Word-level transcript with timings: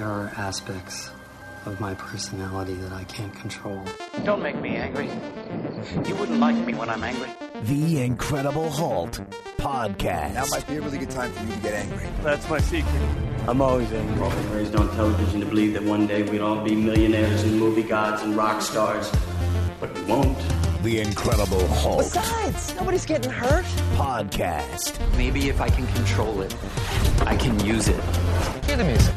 There 0.00 0.08
are 0.08 0.32
aspects 0.38 1.10
of 1.66 1.78
my 1.78 1.92
personality 1.92 2.72
that 2.72 2.90
I 2.90 3.04
can't 3.04 3.34
control. 3.34 3.84
Don't 4.24 4.42
make 4.42 4.58
me 4.58 4.76
angry. 4.76 5.10
You 6.08 6.14
wouldn't 6.16 6.40
like 6.40 6.56
me 6.56 6.72
when 6.72 6.88
I'm 6.88 7.04
angry. 7.04 7.28
The 7.64 8.00
Incredible 8.00 8.70
Hulk 8.70 9.10
podcast. 9.58 10.32
Now 10.32 10.46
might 10.46 10.66
be 10.66 10.76
a 10.76 10.80
really 10.80 10.96
good 10.96 11.10
time 11.10 11.30
for 11.32 11.44
you 11.44 11.52
to 11.52 11.58
get 11.60 11.74
angry. 11.74 12.08
That's 12.22 12.48
my 12.48 12.60
secret. 12.60 13.02
I'm 13.46 13.60
always 13.60 13.92
angry. 13.92 14.24
I've 14.24 14.34
been 14.34 14.52
raised 14.54 14.74
on 14.74 14.88
television 14.96 15.40
to 15.40 15.44
believe 15.44 15.74
that 15.74 15.82
one 15.82 16.06
day 16.06 16.22
we'd 16.22 16.40
all 16.40 16.64
be 16.64 16.74
millionaires 16.74 17.42
and 17.42 17.60
movie 17.60 17.82
gods 17.82 18.22
and 18.22 18.34
rock 18.34 18.62
stars. 18.62 19.12
But 19.80 19.92
we 19.92 20.02
won't. 20.04 20.38
The 20.82 21.00
Incredible 21.00 21.66
Hulk 21.68 21.98
Besides, 21.98 22.74
nobody's 22.74 23.04
getting 23.04 23.30
hurt. 23.30 23.66
podcast. 23.96 24.98
Maybe 25.18 25.50
if 25.50 25.60
I 25.60 25.68
can 25.68 25.86
control 25.88 26.40
it, 26.40 26.56
I 27.26 27.36
can 27.36 27.62
use 27.66 27.88
it. 27.88 28.02
Hear 28.64 28.78
the 28.78 28.84
music. 28.84 29.14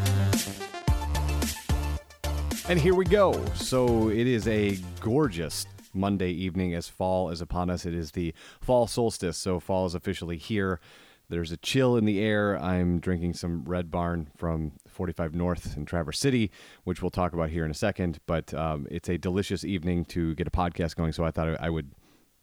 And 2.70 2.80
here 2.80 2.96
we 2.96 3.04
go. 3.04 3.34
So 3.56 4.08
it 4.08 4.26
is 4.26 4.48
a 4.48 4.78
gorgeous 5.02 5.68
Monday 5.94 6.32
evening 6.32 6.74
as 6.74 6.88
fall 6.88 7.30
is 7.30 7.42
upon 7.42 7.70
us. 7.70 7.86
It 7.86 7.94
is 7.94 8.12
the 8.12 8.34
fall 8.62 8.88
solstice, 8.88 9.38
so 9.38 9.60
fall 9.60 9.86
is 9.86 9.96
officially 9.96 10.38
here. 10.38 10.80
There's 11.28 11.52
a 11.52 11.58
chill 11.58 11.98
in 11.98 12.06
the 12.06 12.22
air. 12.22 12.58
I'm 12.58 13.00
drinking 13.00 13.34
some 13.34 13.66
Red 13.66 13.92
Barn 13.92 14.30
from 14.38 14.72
45 14.88 15.36
North 15.36 15.76
in 15.76 15.86
Traverse 15.86 16.18
City, 16.18 16.52
which 16.86 17.02
we'll 17.02 17.12
talk 17.12 17.34
about 17.34 17.50
here 17.50 17.66
in 17.66 17.72
a 17.72 17.76
second. 17.76 18.20
But 18.28 18.54
um, 18.54 18.88
it's 18.90 19.10
a 19.10 19.18
delicious 19.18 19.66
evening 19.66 20.06
to 20.06 20.34
get 20.36 20.48
a 20.48 20.52
podcast 20.52 20.96
going, 20.96 21.12
so 21.12 21.26
I 21.26 21.32
thought 21.32 21.60
I 21.60 21.70
would 21.70 21.92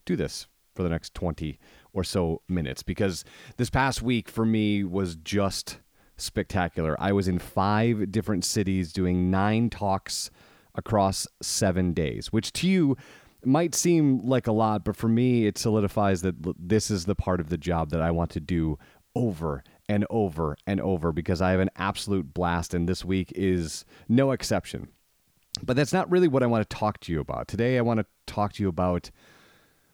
do 0.04 0.16
this 0.16 0.46
for 0.74 0.82
the 0.82 0.90
next 0.90 1.14
20 1.14 1.58
or 1.94 2.04
so 2.04 2.42
minutes 2.46 2.82
because 2.82 3.24
this 3.56 3.70
past 3.70 4.02
week 4.02 4.28
for 4.28 4.44
me 4.44 4.84
was 4.84 5.16
just 5.16 5.78
spectacular. 6.20 6.96
I 7.00 7.12
was 7.12 7.28
in 7.28 7.38
five 7.38 8.12
different 8.12 8.44
cities 8.44 8.92
doing 8.92 9.30
nine 9.30 9.70
talks 9.70 10.30
across 10.74 11.26
seven 11.42 11.92
days, 11.92 12.32
which 12.32 12.52
to 12.54 12.68
you 12.68 12.96
might 13.44 13.74
seem 13.74 14.20
like 14.26 14.46
a 14.46 14.52
lot, 14.52 14.84
but 14.84 14.96
for 14.96 15.08
me, 15.08 15.46
it 15.46 15.58
solidifies 15.58 16.22
that 16.22 16.34
this 16.58 16.90
is 16.90 17.06
the 17.06 17.14
part 17.14 17.40
of 17.40 17.48
the 17.48 17.58
job 17.58 17.90
that 17.90 18.02
I 18.02 18.10
want 18.10 18.30
to 18.32 18.40
do 18.40 18.78
over 19.14 19.64
and 19.88 20.06
over 20.10 20.56
and 20.66 20.80
over 20.80 21.12
because 21.12 21.40
I 21.40 21.50
have 21.50 21.60
an 21.60 21.70
absolute 21.76 22.32
blast, 22.32 22.74
and 22.74 22.88
this 22.88 23.04
week 23.04 23.32
is 23.34 23.84
no 24.08 24.30
exception. 24.32 24.88
But 25.62 25.76
that's 25.76 25.92
not 25.92 26.10
really 26.10 26.28
what 26.28 26.42
I 26.42 26.46
want 26.46 26.68
to 26.68 26.76
talk 26.76 27.00
to 27.00 27.12
you 27.12 27.20
about. 27.20 27.48
Today, 27.48 27.76
I 27.76 27.80
want 27.80 27.98
to 27.98 28.06
talk 28.26 28.52
to 28.54 28.62
you 28.62 28.68
about 28.68 29.10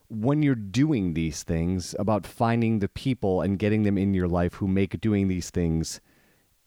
when 0.09 0.43
you're 0.43 0.55
doing 0.55 1.15
these 1.15 1.43
things, 1.43 1.95
about 1.99 2.27
finding 2.27 2.79
the 2.79 2.89
people 2.89 3.41
and 3.41 3.59
getting 3.59 3.83
them 3.83 3.99
in 3.99 4.15
your 4.15 4.29
life 4.29 4.55
who 4.55 4.69
make 4.69 5.01
doing 5.01 5.29
these 5.29 5.51
things 5.51 6.01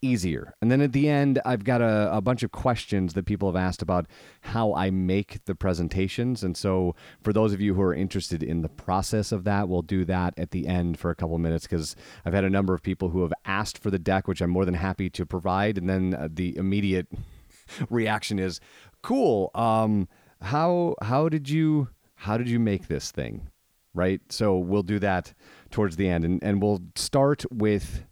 easier. 0.02 0.54
And 0.62 0.72
then 0.72 0.82
at 0.82 0.94
the 0.94 1.10
end, 1.10 1.40
I've 1.46 1.64
got 1.64 1.82
a, 1.82 2.10
a 2.14 2.22
bunch 2.22 2.44
of 2.44 2.52
questions 2.52 3.14
that 3.14 3.26
people 3.26 3.52
have 3.52 3.62
asked 3.62 3.82
about 3.82 4.08
how 4.42 4.74
I 4.74 4.90
make 4.90 5.44
the 5.46 5.56
presentations. 5.56 6.44
And 6.44 6.56
so, 6.56 6.96
for 7.22 7.34
those 7.34 7.54
of 7.54 7.62
you 7.62 7.74
who 7.74 7.82
are 7.82 7.94
interested 7.94 8.44
in 8.44 8.62
the 8.62 8.70
process 8.70 9.32
of 9.32 9.44
that, 9.46 9.70
we'll 9.70 9.82
do 9.82 10.06
that 10.06 10.34
at 10.38 10.52
the 10.52 10.68
end 10.68 11.00
for 11.00 11.10
a 11.10 11.16
couple 11.16 11.36
of 11.36 11.42
minutes 11.42 11.66
because 11.66 11.96
I've 12.26 12.34
had 12.34 12.44
a 12.44 12.50
number 12.50 12.74
of 12.74 12.84
people 12.84 13.10
who 13.10 13.22
have 13.22 13.34
asked 13.46 13.78
for 13.78 13.92
the 13.92 14.00
deck, 14.00 14.28
which 14.28 14.42
I'm 14.42 14.50
more 14.50 14.66
than 14.66 14.76
happy 14.76 15.10
to 15.12 15.26
provide. 15.26 15.78
And 15.78 15.90
then 15.90 16.14
uh, 16.14 16.30
the 16.32 16.56
immediate 16.58 17.08
reaction 17.90 18.40
is, 18.40 18.60
"Cool. 19.02 19.52
Um, 19.56 20.08
how 20.42 20.96
how 21.02 21.30
did 21.30 21.50
you 21.50 21.90
how 22.16 22.38
did 22.38 22.48
you 22.50 22.60
make 22.60 22.88
this 22.88 23.12
thing?" 23.12 23.50
Right. 23.94 24.22
So 24.30 24.58
we'll 24.58 24.84
do 24.84 25.00
that 25.00 25.34
towards 25.72 25.96
the 25.96 26.08
end, 26.08 26.24
and 26.24 26.44
and 26.44 26.62
we'll 26.62 26.82
start 26.96 27.44
with 27.52 28.06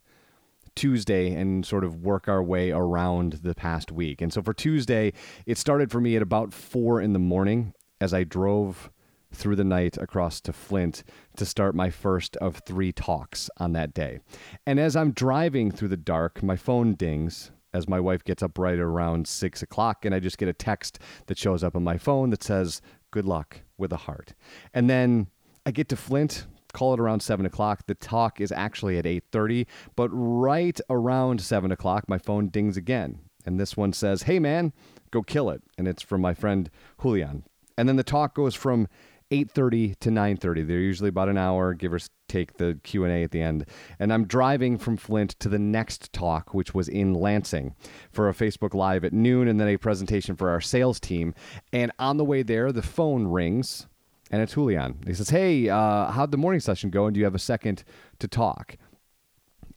Tuesday 0.77 1.33
and 1.33 1.65
sort 1.65 1.83
of 1.83 2.03
work 2.03 2.27
our 2.27 2.43
way 2.43 2.71
around 2.71 3.39
the 3.41 3.55
past 3.55 3.91
week. 3.91 4.21
And 4.21 4.31
so 4.31 4.43
for 4.43 4.53
Tuesday, 4.53 5.11
it 5.47 5.57
started 5.57 5.91
for 5.91 5.99
me 5.99 6.15
at 6.15 6.21
about 6.21 6.53
four 6.53 7.01
in 7.01 7.13
the 7.13 7.19
morning 7.19 7.73
as 7.99 8.13
I 8.13 8.23
drove 8.23 8.91
through 9.33 9.55
the 9.55 9.63
night 9.63 9.97
across 9.97 10.39
to 10.41 10.53
Flint 10.53 11.03
to 11.35 11.45
start 11.45 11.73
my 11.73 11.89
first 11.89 12.37
of 12.37 12.57
three 12.57 12.91
talks 12.91 13.49
on 13.57 13.73
that 13.73 13.93
day. 13.93 14.19
And 14.67 14.79
as 14.79 14.95
I'm 14.95 15.11
driving 15.11 15.71
through 15.71 15.89
the 15.89 15.97
dark, 15.97 16.43
my 16.43 16.55
phone 16.55 16.93
dings 16.93 17.51
as 17.73 17.89
my 17.89 17.99
wife 17.99 18.23
gets 18.23 18.43
up 18.43 18.57
right 18.57 18.79
around 18.79 19.27
six 19.27 19.63
o'clock, 19.63 20.05
and 20.05 20.13
I 20.13 20.19
just 20.19 20.37
get 20.37 20.47
a 20.47 20.53
text 20.53 20.99
that 21.25 21.37
shows 21.37 21.63
up 21.63 21.75
on 21.75 21.83
my 21.83 21.97
phone 21.97 22.29
that 22.29 22.43
says, 22.43 22.81
Good 23.09 23.25
luck 23.25 23.61
with 23.77 23.91
a 23.91 23.97
heart. 23.97 24.33
And 24.73 24.89
then 24.89 25.27
I 25.65 25.71
get 25.71 25.89
to 25.89 25.95
Flint, 25.95 26.45
call 26.77 26.93
it 26.93 26.99
around 26.99 27.21
seven 27.21 27.45
o'clock. 27.45 27.87
The 27.87 27.95
talk 27.95 28.39
is 28.39 28.51
actually 28.51 28.99
at 28.99 29.07
eight 29.07 29.23
thirty, 29.31 29.65
but 29.95 30.09
right 30.11 30.79
around 30.89 31.41
seven 31.41 31.71
o'clock, 31.71 32.07
my 32.07 32.19
phone 32.19 32.49
dings 32.49 32.77
again, 32.77 33.19
and 33.45 33.59
this 33.59 33.75
one 33.75 33.93
says, 33.93 34.23
"Hey 34.23 34.37
man, 34.37 34.73
go 35.09 35.23
kill 35.23 35.49
it," 35.49 35.63
and 35.77 35.87
it's 35.87 36.03
from 36.03 36.21
my 36.21 36.35
friend 36.35 36.69
Julian. 37.01 37.43
And 37.77 37.89
then 37.89 37.95
the 37.95 38.03
talk 38.03 38.35
goes 38.35 38.53
from 38.53 38.87
eight 39.31 39.49
thirty 39.49 39.95
to 39.95 40.11
nine 40.11 40.37
thirty. 40.37 40.63
They're 40.63 40.79
usually 40.79 41.09
about 41.09 41.29
an 41.29 41.37
hour, 41.37 41.73
give 41.73 41.93
or 41.93 41.99
take 42.27 42.57
the 42.57 42.79
Q 42.83 43.03
and 43.03 43.13
A 43.13 43.23
at 43.23 43.31
the 43.31 43.41
end. 43.41 43.65
And 43.99 44.13
I'm 44.13 44.25
driving 44.25 44.77
from 44.77 44.97
Flint 44.97 45.31
to 45.39 45.49
the 45.49 45.59
next 45.59 46.13
talk, 46.13 46.53
which 46.53 46.75
was 46.75 46.87
in 46.87 47.13
Lansing, 47.13 47.73
for 48.11 48.29
a 48.29 48.33
Facebook 48.33 48.73
Live 48.75 49.03
at 49.03 49.13
noon, 49.13 49.47
and 49.47 49.59
then 49.59 49.67
a 49.67 49.77
presentation 49.77 50.35
for 50.35 50.49
our 50.49 50.61
sales 50.61 50.99
team. 50.99 51.33
And 51.73 51.91
on 51.97 52.17
the 52.17 52.25
way 52.25 52.43
there, 52.43 52.71
the 52.71 52.83
phone 52.83 53.27
rings 53.27 53.87
and 54.31 54.41
it's 54.41 54.53
Julian. 54.53 54.99
He 55.05 55.13
says, 55.13 55.29
"Hey, 55.29 55.69
uh, 55.69 56.11
how'd 56.11 56.31
the 56.31 56.37
morning 56.37 56.59
session 56.59 56.89
go? 56.89 57.05
And 57.05 57.13
do 57.13 57.19
you 57.19 57.25
have 57.25 57.35
a 57.35 57.39
second 57.39 57.83
to 58.19 58.27
talk?" 58.27 58.77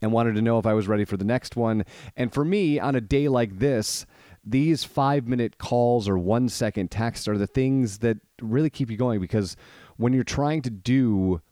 And 0.03 0.12
wanted 0.12 0.34
to 0.37 0.43
know 0.43 0.59
if 0.59 0.66
I 0.66 0.75
was 0.75 0.88
ready 0.88 1.05
for 1.05 1.16
the 1.16 1.25
next 1.25 1.56
one. 1.56 1.84
And 2.16 2.33
for 2.33 2.44
me, 2.44 2.78
on 2.81 2.94
a 2.94 3.00
day 3.00 3.28
like 3.28 3.59
this, 3.59 4.06
these 4.44 4.84
five-minute 4.84 5.59
calls 5.59 6.09
or 6.09 6.19
one-second 6.19 6.91
texts 6.91 7.28
are 7.28 7.37
the 7.37 7.47
things 7.47 7.99
that 7.99 8.19
really 8.41 8.71
keep 8.71 8.91
you 8.91 8.97
going 8.97 9.21
because 9.21 9.56
when 9.97 10.12
you're 10.12 10.25
trying 10.25 10.62
to 10.62 10.71
do 10.71 11.43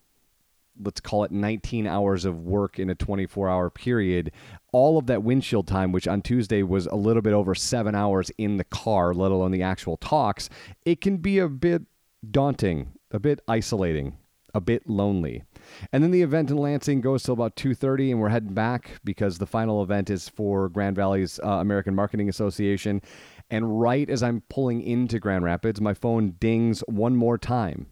let's 0.81 1.01
call 1.01 1.25
it 1.25 1.33
19 1.33 1.87
hours 1.87 2.25
of 2.25 2.45
work 2.45 2.79
in 2.79 2.89
a 2.89 2.95
24 2.95 3.49
hour 3.49 3.69
period 3.69 4.31
all 4.73 4.97
of 4.97 5.07
that 5.07 5.23
windshield 5.23 5.67
time 5.67 5.93
which 5.93 6.07
on 6.07 6.23
tuesday 6.23 6.63
was 6.63 6.87
a 6.87 6.95
little 6.95 7.21
bit 7.21 7.33
over 7.33 7.55
seven 7.55 7.95
hours 7.95 8.31
in 8.39 8.57
the 8.57 8.65
car 8.65 9.13
let 9.13 9.33
alone 9.33 9.51
the 9.51 9.63
actual 9.63 9.97
talks 9.97 10.49
it 10.87 11.01
can 11.01 11.17
be 11.17 11.39
a 11.39 11.49
bit 11.49 11.83
daunting, 12.29 12.93
a 13.11 13.19
bit 13.19 13.41
isolating, 13.49 14.17
a 14.55 14.61
bit 14.61 14.89
lonely. 14.89 15.45
And 15.93 16.03
then 16.03 16.11
the 16.11 16.23
event 16.23 16.51
in 16.51 16.57
Lansing 16.57 17.01
goes 17.01 17.23
till 17.23 17.35
about 17.35 17.57
2:30 17.57 18.11
and 18.11 18.21
we're 18.21 18.29
heading 18.31 18.55
back 18.55 19.01
because 19.05 19.39
the 19.39 19.47
final 19.47 19.83
event 19.83 20.11
is 20.11 20.29
for 20.29 20.69
Grand 20.69 20.97
Valley's 20.97 21.39
uh, 21.41 21.49
American 21.49 21.95
Marketing 21.95 22.29
Association. 22.29 23.03
And 23.51 23.81
right 23.81 24.09
as 24.09 24.23
I'm 24.23 24.43
pulling 24.49 24.83
into 24.83 25.19
Grand 25.19 25.45
Rapids, 25.45 25.81
my 25.81 25.95
phone 25.95 26.33
dings 26.41 26.81
one 26.87 27.17
more 27.17 27.39
time 27.39 27.87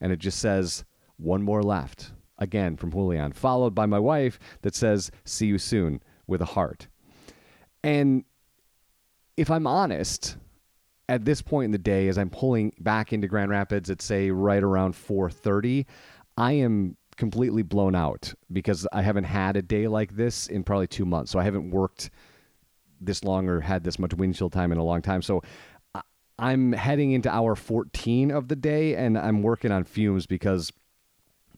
and 0.00 0.12
it 0.12 0.18
just 0.18 0.38
says 0.38 0.84
one 1.16 1.42
more 1.42 1.62
left. 1.62 2.12
Again 2.38 2.76
from 2.76 2.90
Julian, 2.90 3.32
followed 3.32 3.72
by 3.72 3.86
my 3.86 4.00
wife 4.00 4.38
that 4.62 4.74
says 4.74 5.12
see 5.24 5.46
you 5.46 5.58
soon 5.58 6.02
with 6.26 6.40
a 6.40 6.46
heart. 6.46 6.88
And 7.84 8.24
if 9.36 9.50
I'm 9.50 9.66
honest, 9.66 10.36
at 11.12 11.26
this 11.26 11.42
point 11.42 11.66
in 11.66 11.70
the 11.72 11.78
day, 11.78 12.08
as 12.08 12.16
I'm 12.16 12.30
pulling 12.30 12.72
back 12.80 13.12
into 13.12 13.28
Grand 13.28 13.50
Rapids 13.50 13.90
at 13.90 14.00
say 14.00 14.30
right 14.30 14.62
around 14.62 14.94
4:30, 14.94 15.84
I 16.38 16.52
am 16.52 16.96
completely 17.16 17.62
blown 17.62 17.94
out 17.94 18.32
because 18.50 18.88
I 18.94 19.02
haven't 19.02 19.24
had 19.24 19.58
a 19.58 19.62
day 19.62 19.88
like 19.88 20.16
this 20.16 20.46
in 20.46 20.64
probably 20.64 20.86
two 20.86 21.04
months. 21.04 21.30
So 21.30 21.38
I 21.38 21.44
haven't 21.44 21.70
worked 21.70 22.08
this 22.98 23.24
long 23.24 23.46
or 23.46 23.60
had 23.60 23.84
this 23.84 23.98
much 23.98 24.14
windshield 24.14 24.54
time 24.54 24.72
in 24.72 24.78
a 24.78 24.82
long 24.82 25.02
time. 25.02 25.20
So 25.20 25.42
I'm 26.38 26.72
heading 26.72 27.12
into 27.12 27.30
hour 27.30 27.56
14 27.56 28.30
of 28.30 28.48
the 28.48 28.56
day, 28.56 28.96
and 28.96 29.18
I'm 29.18 29.42
working 29.42 29.70
on 29.70 29.84
fumes 29.84 30.24
because 30.24 30.72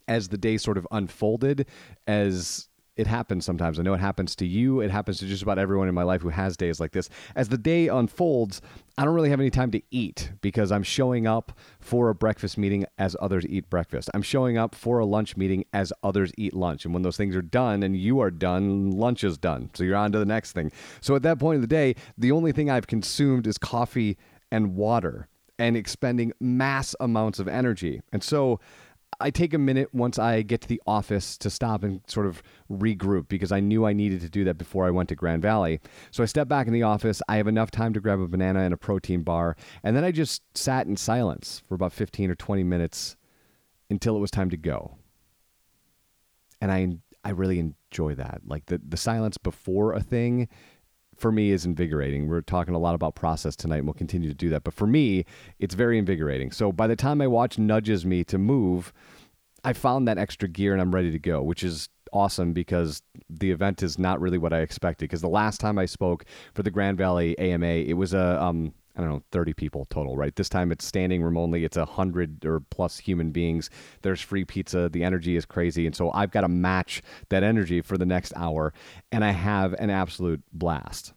as 0.08 0.28
the 0.28 0.36
day 0.36 0.56
sort 0.56 0.78
of 0.78 0.88
unfolded, 0.90 1.68
as 2.08 2.68
it 2.96 3.06
happens 3.06 3.44
sometimes. 3.44 3.78
I 3.78 3.82
know 3.82 3.94
it 3.94 4.00
happens 4.00 4.36
to 4.36 4.46
you. 4.46 4.80
It 4.80 4.90
happens 4.90 5.18
to 5.18 5.26
just 5.26 5.42
about 5.42 5.58
everyone 5.58 5.88
in 5.88 5.94
my 5.94 6.04
life 6.04 6.22
who 6.22 6.28
has 6.28 6.56
days 6.56 6.78
like 6.78 6.92
this. 6.92 7.08
As 7.34 7.48
the 7.48 7.58
day 7.58 7.88
unfolds, 7.88 8.60
I 8.96 9.04
don't 9.04 9.14
really 9.14 9.30
have 9.30 9.40
any 9.40 9.50
time 9.50 9.72
to 9.72 9.82
eat 9.90 10.30
because 10.40 10.70
I'm 10.70 10.84
showing 10.84 11.26
up 11.26 11.58
for 11.80 12.08
a 12.08 12.14
breakfast 12.14 12.56
meeting 12.56 12.86
as 12.96 13.16
others 13.20 13.44
eat 13.48 13.68
breakfast. 13.68 14.10
I'm 14.14 14.22
showing 14.22 14.56
up 14.56 14.74
for 14.74 15.00
a 15.00 15.04
lunch 15.04 15.36
meeting 15.36 15.64
as 15.72 15.92
others 16.02 16.30
eat 16.38 16.54
lunch. 16.54 16.84
And 16.84 16.94
when 16.94 17.02
those 17.02 17.16
things 17.16 17.34
are 17.34 17.42
done 17.42 17.82
and 17.82 17.96
you 17.96 18.20
are 18.20 18.30
done, 18.30 18.92
lunch 18.92 19.24
is 19.24 19.36
done. 19.38 19.70
So 19.74 19.82
you're 19.82 19.96
on 19.96 20.12
to 20.12 20.18
the 20.18 20.24
next 20.24 20.52
thing. 20.52 20.70
So 21.00 21.16
at 21.16 21.22
that 21.22 21.40
point 21.40 21.56
of 21.56 21.62
the 21.62 21.66
day, 21.66 21.96
the 22.16 22.30
only 22.30 22.52
thing 22.52 22.70
I've 22.70 22.86
consumed 22.86 23.46
is 23.46 23.58
coffee 23.58 24.16
and 24.52 24.76
water 24.76 25.26
and 25.58 25.76
expending 25.76 26.32
mass 26.40 26.94
amounts 27.00 27.38
of 27.38 27.48
energy. 27.48 28.02
And 28.12 28.22
so 28.22 28.60
I 29.20 29.30
take 29.30 29.54
a 29.54 29.58
minute 29.58 29.94
once 29.94 30.18
I 30.18 30.42
get 30.42 30.60
to 30.62 30.68
the 30.68 30.80
office 30.86 31.36
to 31.38 31.50
stop 31.50 31.82
and 31.82 32.00
sort 32.06 32.26
of 32.26 32.42
regroup 32.70 33.28
because 33.28 33.52
I 33.52 33.60
knew 33.60 33.84
I 33.86 33.92
needed 33.92 34.20
to 34.22 34.28
do 34.28 34.44
that 34.44 34.58
before 34.58 34.86
I 34.86 34.90
went 34.90 35.08
to 35.10 35.14
Grand 35.14 35.42
Valley. 35.42 35.80
So 36.10 36.22
I 36.22 36.26
step 36.26 36.48
back 36.48 36.66
in 36.66 36.72
the 36.72 36.82
office. 36.82 37.22
I 37.28 37.36
have 37.36 37.48
enough 37.48 37.70
time 37.70 37.92
to 37.94 38.00
grab 38.00 38.20
a 38.20 38.28
banana 38.28 38.60
and 38.60 38.74
a 38.74 38.76
protein 38.76 39.22
bar. 39.22 39.56
And 39.82 39.96
then 39.96 40.04
I 40.04 40.10
just 40.10 40.42
sat 40.56 40.86
in 40.86 40.96
silence 40.96 41.62
for 41.68 41.74
about 41.74 41.92
15 41.92 42.30
or 42.30 42.34
20 42.34 42.64
minutes 42.64 43.16
until 43.90 44.16
it 44.16 44.20
was 44.20 44.30
time 44.30 44.50
to 44.50 44.56
go. 44.56 44.96
And 46.60 46.72
I, 46.72 46.98
I 47.24 47.30
really 47.30 47.58
enjoy 47.58 48.14
that. 48.14 48.42
Like 48.46 48.66
the, 48.66 48.80
the 48.86 48.96
silence 48.96 49.38
before 49.38 49.92
a 49.92 50.00
thing 50.00 50.48
for 51.16 51.32
me 51.32 51.50
is 51.50 51.64
invigorating. 51.64 52.28
We're 52.28 52.40
talking 52.40 52.74
a 52.74 52.78
lot 52.78 52.94
about 52.94 53.14
process 53.14 53.56
tonight, 53.56 53.78
and 53.78 53.86
we'll 53.86 53.94
continue 53.94 54.28
to 54.28 54.34
do 54.34 54.48
that. 54.50 54.64
But 54.64 54.74
for 54.74 54.86
me, 54.86 55.24
it's 55.58 55.74
very 55.74 55.98
invigorating. 55.98 56.50
So 56.52 56.72
by 56.72 56.86
the 56.86 56.96
time 56.96 57.18
my 57.18 57.26
watch 57.26 57.58
nudges 57.58 58.04
me 58.04 58.24
to 58.24 58.38
move, 58.38 58.92
I 59.64 59.72
found 59.72 60.06
that 60.08 60.18
extra 60.18 60.48
gear 60.48 60.72
and 60.72 60.80
I'm 60.80 60.94
ready 60.94 61.10
to 61.10 61.18
go, 61.18 61.42
which 61.42 61.64
is 61.64 61.88
awesome 62.12 62.52
because 62.52 63.02
the 63.28 63.50
event 63.50 63.82
is 63.82 63.98
not 63.98 64.20
really 64.20 64.38
what 64.38 64.52
I 64.52 64.60
expected. 64.60 65.04
Because 65.04 65.22
the 65.22 65.28
last 65.28 65.60
time 65.60 65.78
I 65.78 65.86
spoke 65.86 66.24
for 66.52 66.62
the 66.62 66.70
Grand 66.70 66.98
Valley 66.98 67.38
AMA, 67.38 67.66
it 67.66 67.94
was 67.94 68.12
a 68.14 68.42
um, 68.42 68.74
I 68.96 69.00
don't 69.00 69.10
know, 69.10 69.22
30 69.32 69.54
people 69.54 69.86
total, 69.86 70.16
right? 70.16 70.34
This 70.34 70.48
time 70.48 70.70
it's 70.70 70.84
standing 70.84 71.22
room 71.22 71.36
only. 71.36 71.64
It's 71.64 71.76
a 71.76 71.84
hundred 71.84 72.44
or 72.44 72.60
plus 72.60 72.98
human 72.98 73.30
beings. 73.32 73.68
There's 74.02 74.20
free 74.20 74.44
pizza. 74.44 74.88
The 74.88 75.02
energy 75.02 75.36
is 75.36 75.44
crazy. 75.44 75.86
And 75.86 75.96
so 75.96 76.10
I've 76.12 76.30
got 76.30 76.42
to 76.42 76.48
match 76.48 77.02
that 77.28 77.42
energy 77.42 77.80
for 77.80 77.98
the 77.98 78.06
next 78.06 78.32
hour. 78.36 78.72
And 79.10 79.24
I 79.24 79.32
have 79.32 79.72
an 79.74 79.90
absolute 79.90 80.42
blast. 80.52 81.12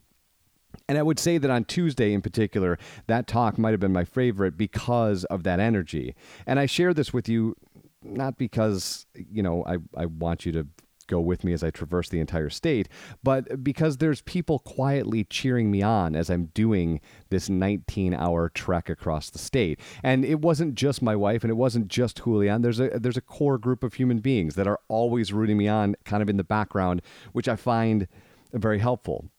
And 0.89 0.97
I 0.97 1.03
would 1.03 1.19
say 1.19 1.37
that 1.37 1.51
on 1.51 1.65
Tuesday 1.65 2.13
in 2.13 2.21
particular, 2.21 2.79
that 3.07 3.27
talk 3.27 3.57
might 3.57 3.71
have 3.71 3.79
been 3.79 3.93
my 3.93 4.05
favorite 4.05 4.57
because 4.57 5.23
of 5.25 5.43
that 5.43 5.59
energy. 5.59 6.15
And 6.45 6.59
I 6.59 6.65
share 6.65 6.93
this 6.93 7.13
with 7.13 7.29
you 7.29 7.55
not 8.01 8.37
because, 8.37 9.05
you 9.15 9.43
know, 9.43 9.65
I, 9.65 9.77
I 9.95 10.05
want 10.05 10.45
you 10.45 10.51
to 10.53 10.67
go 11.07 11.19
with 11.19 11.43
me 11.43 11.53
as 11.53 11.63
I 11.63 11.71
traverse 11.71 12.09
the 12.09 12.19
entire 12.19 12.49
state, 12.49 12.87
but 13.23 13.63
because 13.63 13.97
there's 13.97 14.21
people 14.21 14.59
quietly 14.59 15.23
cheering 15.23 15.71
me 15.71 15.81
on 15.81 16.15
as 16.15 16.29
I'm 16.29 16.45
doing 16.53 17.01
this 17.29 17.49
19 17.49 18.13
hour 18.13 18.49
trek 18.49 18.89
across 18.89 19.29
the 19.29 19.39
state. 19.39 19.79
And 20.03 20.23
it 20.23 20.41
wasn't 20.41 20.75
just 20.75 21.01
my 21.01 21.15
wife 21.15 21.43
and 21.43 21.51
it 21.51 21.55
wasn't 21.55 21.87
just 21.87 22.23
Julian. 22.23 22.61
There's 22.61 22.79
a 22.79 22.89
there's 22.99 23.17
a 23.17 23.21
core 23.21 23.57
group 23.57 23.83
of 23.83 23.95
human 23.95 24.19
beings 24.19 24.55
that 24.55 24.67
are 24.67 24.79
always 24.87 25.33
rooting 25.33 25.57
me 25.57 25.67
on 25.67 25.95
kind 26.05 26.21
of 26.21 26.29
in 26.29 26.37
the 26.37 26.43
background, 26.43 27.01
which 27.31 27.47
I 27.47 27.55
find 27.55 28.07
very 28.53 28.79
helpful. 28.79 29.29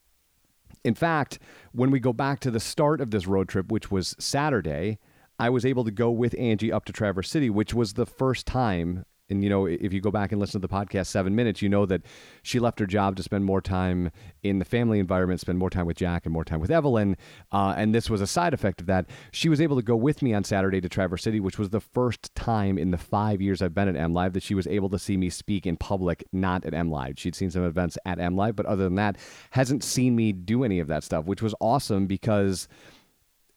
In 0.84 0.94
fact, 0.94 1.38
when 1.72 1.90
we 1.90 2.00
go 2.00 2.12
back 2.12 2.40
to 2.40 2.50
the 2.50 2.60
start 2.60 3.00
of 3.00 3.10
this 3.10 3.26
road 3.26 3.48
trip, 3.48 3.70
which 3.70 3.90
was 3.90 4.14
Saturday, 4.18 4.98
I 5.38 5.50
was 5.50 5.64
able 5.64 5.84
to 5.84 5.90
go 5.90 6.10
with 6.10 6.34
Angie 6.38 6.72
up 6.72 6.84
to 6.86 6.92
Traverse 6.92 7.30
City, 7.30 7.50
which 7.50 7.74
was 7.74 7.94
the 7.94 8.06
first 8.06 8.46
time 8.46 9.04
and 9.30 9.44
you 9.44 9.50
know 9.50 9.66
if 9.66 9.92
you 9.92 10.00
go 10.00 10.10
back 10.10 10.32
and 10.32 10.40
listen 10.40 10.60
to 10.60 10.66
the 10.66 10.72
podcast 10.72 11.06
seven 11.06 11.34
minutes 11.34 11.60
you 11.60 11.68
know 11.68 11.86
that 11.86 12.02
she 12.42 12.58
left 12.58 12.78
her 12.78 12.86
job 12.86 13.16
to 13.16 13.22
spend 13.22 13.44
more 13.44 13.60
time 13.60 14.10
in 14.42 14.58
the 14.58 14.64
family 14.64 14.98
environment 14.98 15.40
spend 15.40 15.58
more 15.58 15.70
time 15.70 15.86
with 15.86 15.96
jack 15.96 16.24
and 16.24 16.32
more 16.32 16.44
time 16.44 16.60
with 16.60 16.70
evelyn. 16.70 17.16
Uh, 17.52 17.74
and 17.76 17.94
this 17.94 18.08
was 18.08 18.20
a 18.20 18.26
side 18.26 18.54
effect 18.54 18.80
of 18.80 18.86
that. 18.86 19.06
She 19.32 19.48
was 19.48 19.60
able 19.60 19.76
to 19.76 19.82
go 19.82 19.96
with 19.96 20.22
me 20.22 20.34
on 20.34 20.44
saturday 20.44 20.80
to 20.80 20.88
traverse 20.88 21.22
city 21.22 21.40
which 21.40 21.58
was 21.58 21.70
the 21.70 21.80
first 21.80 22.34
time 22.34 22.78
in 22.78 22.90
the 22.90 22.98
five 22.98 23.40
years 23.40 23.60
i've 23.62 23.74
been 23.74 23.88
at 23.88 23.94
MLive 23.94 24.32
that 24.32 24.42
she 24.42 24.54
was 24.54 24.66
able 24.66 24.88
to 24.90 24.98
see 24.98 25.16
me 25.16 25.30
speak 25.30 25.66
in 25.66 25.76
public 25.76 26.24
not 26.32 26.64
at 26.64 26.72
MLive. 26.72 27.18
She'd 27.18 27.34
seen 27.34 27.50
some 27.50 27.64
events 27.64 27.98
at 28.04 28.18
MLive 28.18 28.56
but 28.56 28.66
other 28.66 28.84
than 28.84 28.94
that 28.96 29.16
hasn't 29.50 29.84
seen 29.84 30.16
me 30.16 30.32
do 30.32 30.64
any 30.64 30.78
of 30.78 30.88
that 30.88 31.04
stuff 31.04 31.26
which 31.26 31.42
was 31.42 31.54
awesome 31.60 32.06
because 32.06 32.68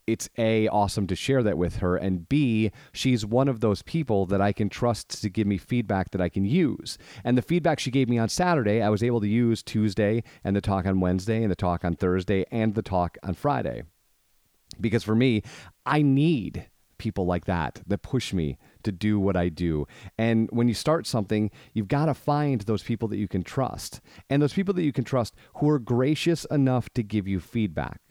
it's 0.07 0.29
a 0.37 0.67
awesome 0.69 1.07
to 1.07 1.15
share 1.15 1.43
that 1.43 1.57
with 1.57 1.77
her 1.77 1.95
and 1.95 2.27
b 2.27 2.71
she's 2.93 3.25
one 3.25 3.47
of 3.47 3.59
those 3.59 3.81
people 3.81 4.25
that 4.25 4.41
i 4.41 4.51
can 4.51 4.69
trust 4.69 5.21
to 5.21 5.29
give 5.29 5.47
me 5.47 5.57
feedback 5.57 6.11
that 6.11 6.21
i 6.21 6.29
can 6.29 6.45
use 6.45 6.97
and 7.23 7.37
the 7.37 7.41
feedback 7.41 7.79
she 7.79 7.91
gave 7.91 8.09
me 8.09 8.17
on 8.17 8.29
saturday 8.29 8.81
i 8.81 8.89
was 8.89 9.03
able 9.03 9.21
to 9.21 9.27
use 9.27 9.63
tuesday 9.63 10.23
and 10.43 10.55
the 10.55 10.61
talk 10.61 10.85
on 10.85 10.99
wednesday 10.99 11.41
and 11.41 11.51
the 11.51 11.55
talk 11.55 11.83
on 11.85 11.95
thursday 11.95 12.45
and 12.51 12.75
the 12.75 12.81
talk 12.81 13.17
on 13.23 13.33
friday 13.33 13.83
because 14.79 15.03
for 15.03 15.15
me 15.15 15.41
i 15.85 16.01
need 16.01 16.67
people 17.01 17.25
like 17.25 17.45
that 17.45 17.81
that 17.87 18.03
push 18.03 18.31
me 18.31 18.59
to 18.83 18.91
do 18.91 19.19
what 19.19 19.35
I 19.35 19.49
do. 19.49 19.87
And 20.19 20.47
when 20.51 20.67
you 20.67 20.75
start 20.75 21.07
something, 21.07 21.49
you've 21.73 21.87
got 21.87 22.05
to 22.05 22.13
find 22.13 22.61
those 22.61 22.83
people 22.83 23.07
that 23.07 23.17
you 23.17 23.27
can 23.27 23.41
trust. 23.41 24.01
And 24.29 24.39
those 24.39 24.53
people 24.53 24.75
that 24.75 24.83
you 24.83 24.93
can 24.93 25.03
trust 25.03 25.33
who 25.55 25.67
are 25.69 25.79
gracious 25.79 26.45
enough 26.45 26.89
to 26.93 27.01
give 27.01 27.27
you 27.27 27.39
feedback. 27.39 28.01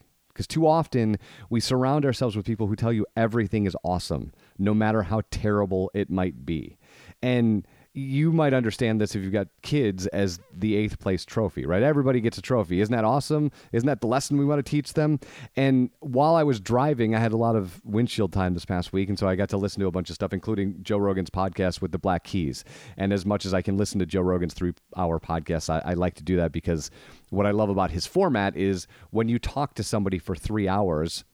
Because 0.40 0.46
too 0.46 0.66
often 0.66 1.18
we 1.50 1.60
surround 1.60 2.06
ourselves 2.06 2.34
with 2.34 2.46
people 2.46 2.66
who 2.66 2.74
tell 2.74 2.94
you 2.94 3.04
everything 3.14 3.66
is 3.66 3.76
awesome, 3.84 4.32
no 4.58 4.72
matter 4.72 5.02
how 5.02 5.20
terrible 5.30 5.90
it 5.92 6.08
might 6.08 6.46
be. 6.46 6.78
And 7.20 7.66
you 7.92 8.30
might 8.30 8.54
understand 8.54 9.00
this 9.00 9.16
if 9.16 9.22
you've 9.22 9.32
got 9.32 9.48
kids 9.62 10.06
as 10.08 10.38
the 10.54 10.76
eighth 10.76 11.00
place 11.00 11.24
trophy, 11.24 11.66
right? 11.66 11.82
Everybody 11.82 12.20
gets 12.20 12.38
a 12.38 12.42
trophy. 12.42 12.80
Isn't 12.80 12.94
that 12.94 13.04
awesome? 13.04 13.50
Isn't 13.72 13.86
that 13.88 14.00
the 14.00 14.06
lesson 14.06 14.38
we 14.38 14.44
want 14.44 14.64
to 14.64 14.70
teach 14.70 14.92
them? 14.92 15.18
And 15.56 15.90
while 15.98 16.36
I 16.36 16.44
was 16.44 16.60
driving, 16.60 17.16
I 17.16 17.18
had 17.18 17.32
a 17.32 17.36
lot 17.36 17.56
of 17.56 17.80
windshield 17.84 18.32
time 18.32 18.54
this 18.54 18.64
past 18.64 18.92
week. 18.92 19.08
And 19.08 19.18
so 19.18 19.26
I 19.26 19.34
got 19.34 19.48
to 19.48 19.56
listen 19.56 19.80
to 19.80 19.88
a 19.88 19.90
bunch 19.90 20.08
of 20.08 20.14
stuff, 20.14 20.32
including 20.32 20.76
Joe 20.82 20.98
Rogan's 20.98 21.30
podcast 21.30 21.82
with 21.82 21.90
the 21.90 21.98
Black 21.98 22.22
Keys. 22.22 22.64
And 22.96 23.12
as 23.12 23.26
much 23.26 23.44
as 23.44 23.52
I 23.52 23.60
can 23.60 23.76
listen 23.76 23.98
to 23.98 24.06
Joe 24.06 24.22
Rogan's 24.22 24.54
three 24.54 24.72
hour 24.96 25.18
podcast, 25.18 25.68
I, 25.68 25.90
I 25.90 25.94
like 25.94 26.14
to 26.14 26.22
do 26.22 26.36
that 26.36 26.52
because 26.52 26.92
what 27.30 27.46
I 27.46 27.50
love 27.50 27.70
about 27.70 27.90
his 27.90 28.06
format 28.06 28.56
is 28.56 28.86
when 29.10 29.28
you 29.28 29.40
talk 29.40 29.74
to 29.74 29.82
somebody 29.82 30.18
for 30.18 30.36
three 30.36 30.68
hours, 30.68 31.24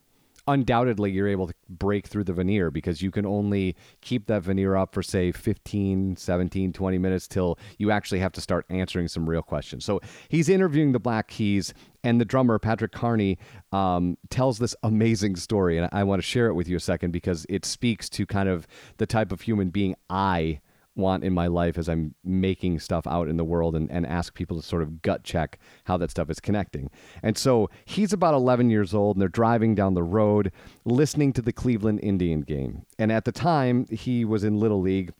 undoubtedly 0.48 1.10
you're 1.10 1.28
able 1.28 1.46
to 1.46 1.54
break 1.68 2.06
through 2.06 2.24
the 2.24 2.32
veneer 2.32 2.70
because 2.70 3.02
you 3.02 3.10
can 3.10 3.26
only 3.26 3.76
keep 4.00 4.26
that 4.26 4.42
veneer 4.42 4.76
up 4.76 4.94
for 4.94 5.02
say 5.02 5.32
15 5.32 6.16
17 6.16 6.72
20 6.72 6.98
minutes 6.98 7.26
till 7.26 7.58
you 7.78 7.90
actually 7.90 8.20
have 8.20 8.32
to 8.32 8.40
start 8.40 8.64
answering 8.70 9.08
some 9.08 9.28
real 9.28 9.42
questions. 9.42 9.84
So 9.84 10.00
he's 10.28 10.48
interviewing 10.48 10.92
the 10.92 11.00
black 11.00 11.28
keys 11.28 11.74
and 12.04 12.20
the 12.20 12.24
drummer 12.24 12.58
patrick 12.58 12.92
carney 12.92 13.38
um, 13.72 14.16
tells 14.30 14.58
this 14.58 14.76
amazing 14.84 15.34
story 15.34 15.76
and 15.76 15.88
i 15.92 16.04
want 16.04 16.20
to 16.20 16.26
share 16.26 16.46
it 16.46 16.54
with 16.54 16.68
you 16.68 16.76
a 16.76 16.80
second 16.80 17.10
because 17.10 17.44
it 17.48 17.64
speaks 17.64 18.08
to 18.08 18.24
kind 18.24 18.48
of 18.48 18.66
the 18.98 19.06
type 19.06 19.32
of 19.32 19.40
human 19.40 19.70
being 19.70 19.96
i 20.08 20.60
want 20.96 21.24
in 21.24 21.32
my 21.32 21.46
life 21.46 21.78
as 21.78 21.88
I'm 21.88 22.14
making 22.24 22.80
stuff 22.80 23.06
out 23.06 23.28
in 23.28 23.36
the 23.36 23.44
world 23.44 23.76
and, 23.76 23.90
and 23.90 24.06
ask 24.06 24.34
people 24.34 24.60
to 24.60 24.66
sort 24.66 24.82
of 24.82 25.02
gut 25.02 25.24
check 25.24 25.58
how 25.84 25.96
that 25.98 26.10
stuff 26.10 26.30
is 26.30 26.40
connecting. 26.40 26.90
And 27.22 27.36
so 27.36 27.70
he's 27.84 28.12
about 28.12 28.34
11 28.34 28.70
years 28.70 28.94
old 28.94 29.16
and 29.16 29.20
they're 29.20 29.28
driving 29.28 29.74
down 29.74 29.94
the 29.94 30.02
road 30.02 30.52
listening 30.84 31.32
to 31.34 31.42
the 31.42 31.52
Cleveland 31.52 32.00
Indian 32.02 32.40
game. 32.40 32.86
And 32.98 33.12
at 33.12 33.24
the 33.24 33.32
time, 33.32 33.86
he 33.90 34.24
was 34.24 34.44
in 34.44 34.58
Little 34.58 34.80
League 34.80 35.12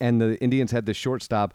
and 0.00 0.20
the 0.20 0.40
Indians 0.42 0.70
had 0.70 0.86
this 0.86 0.96
shortstop 0.96 1.54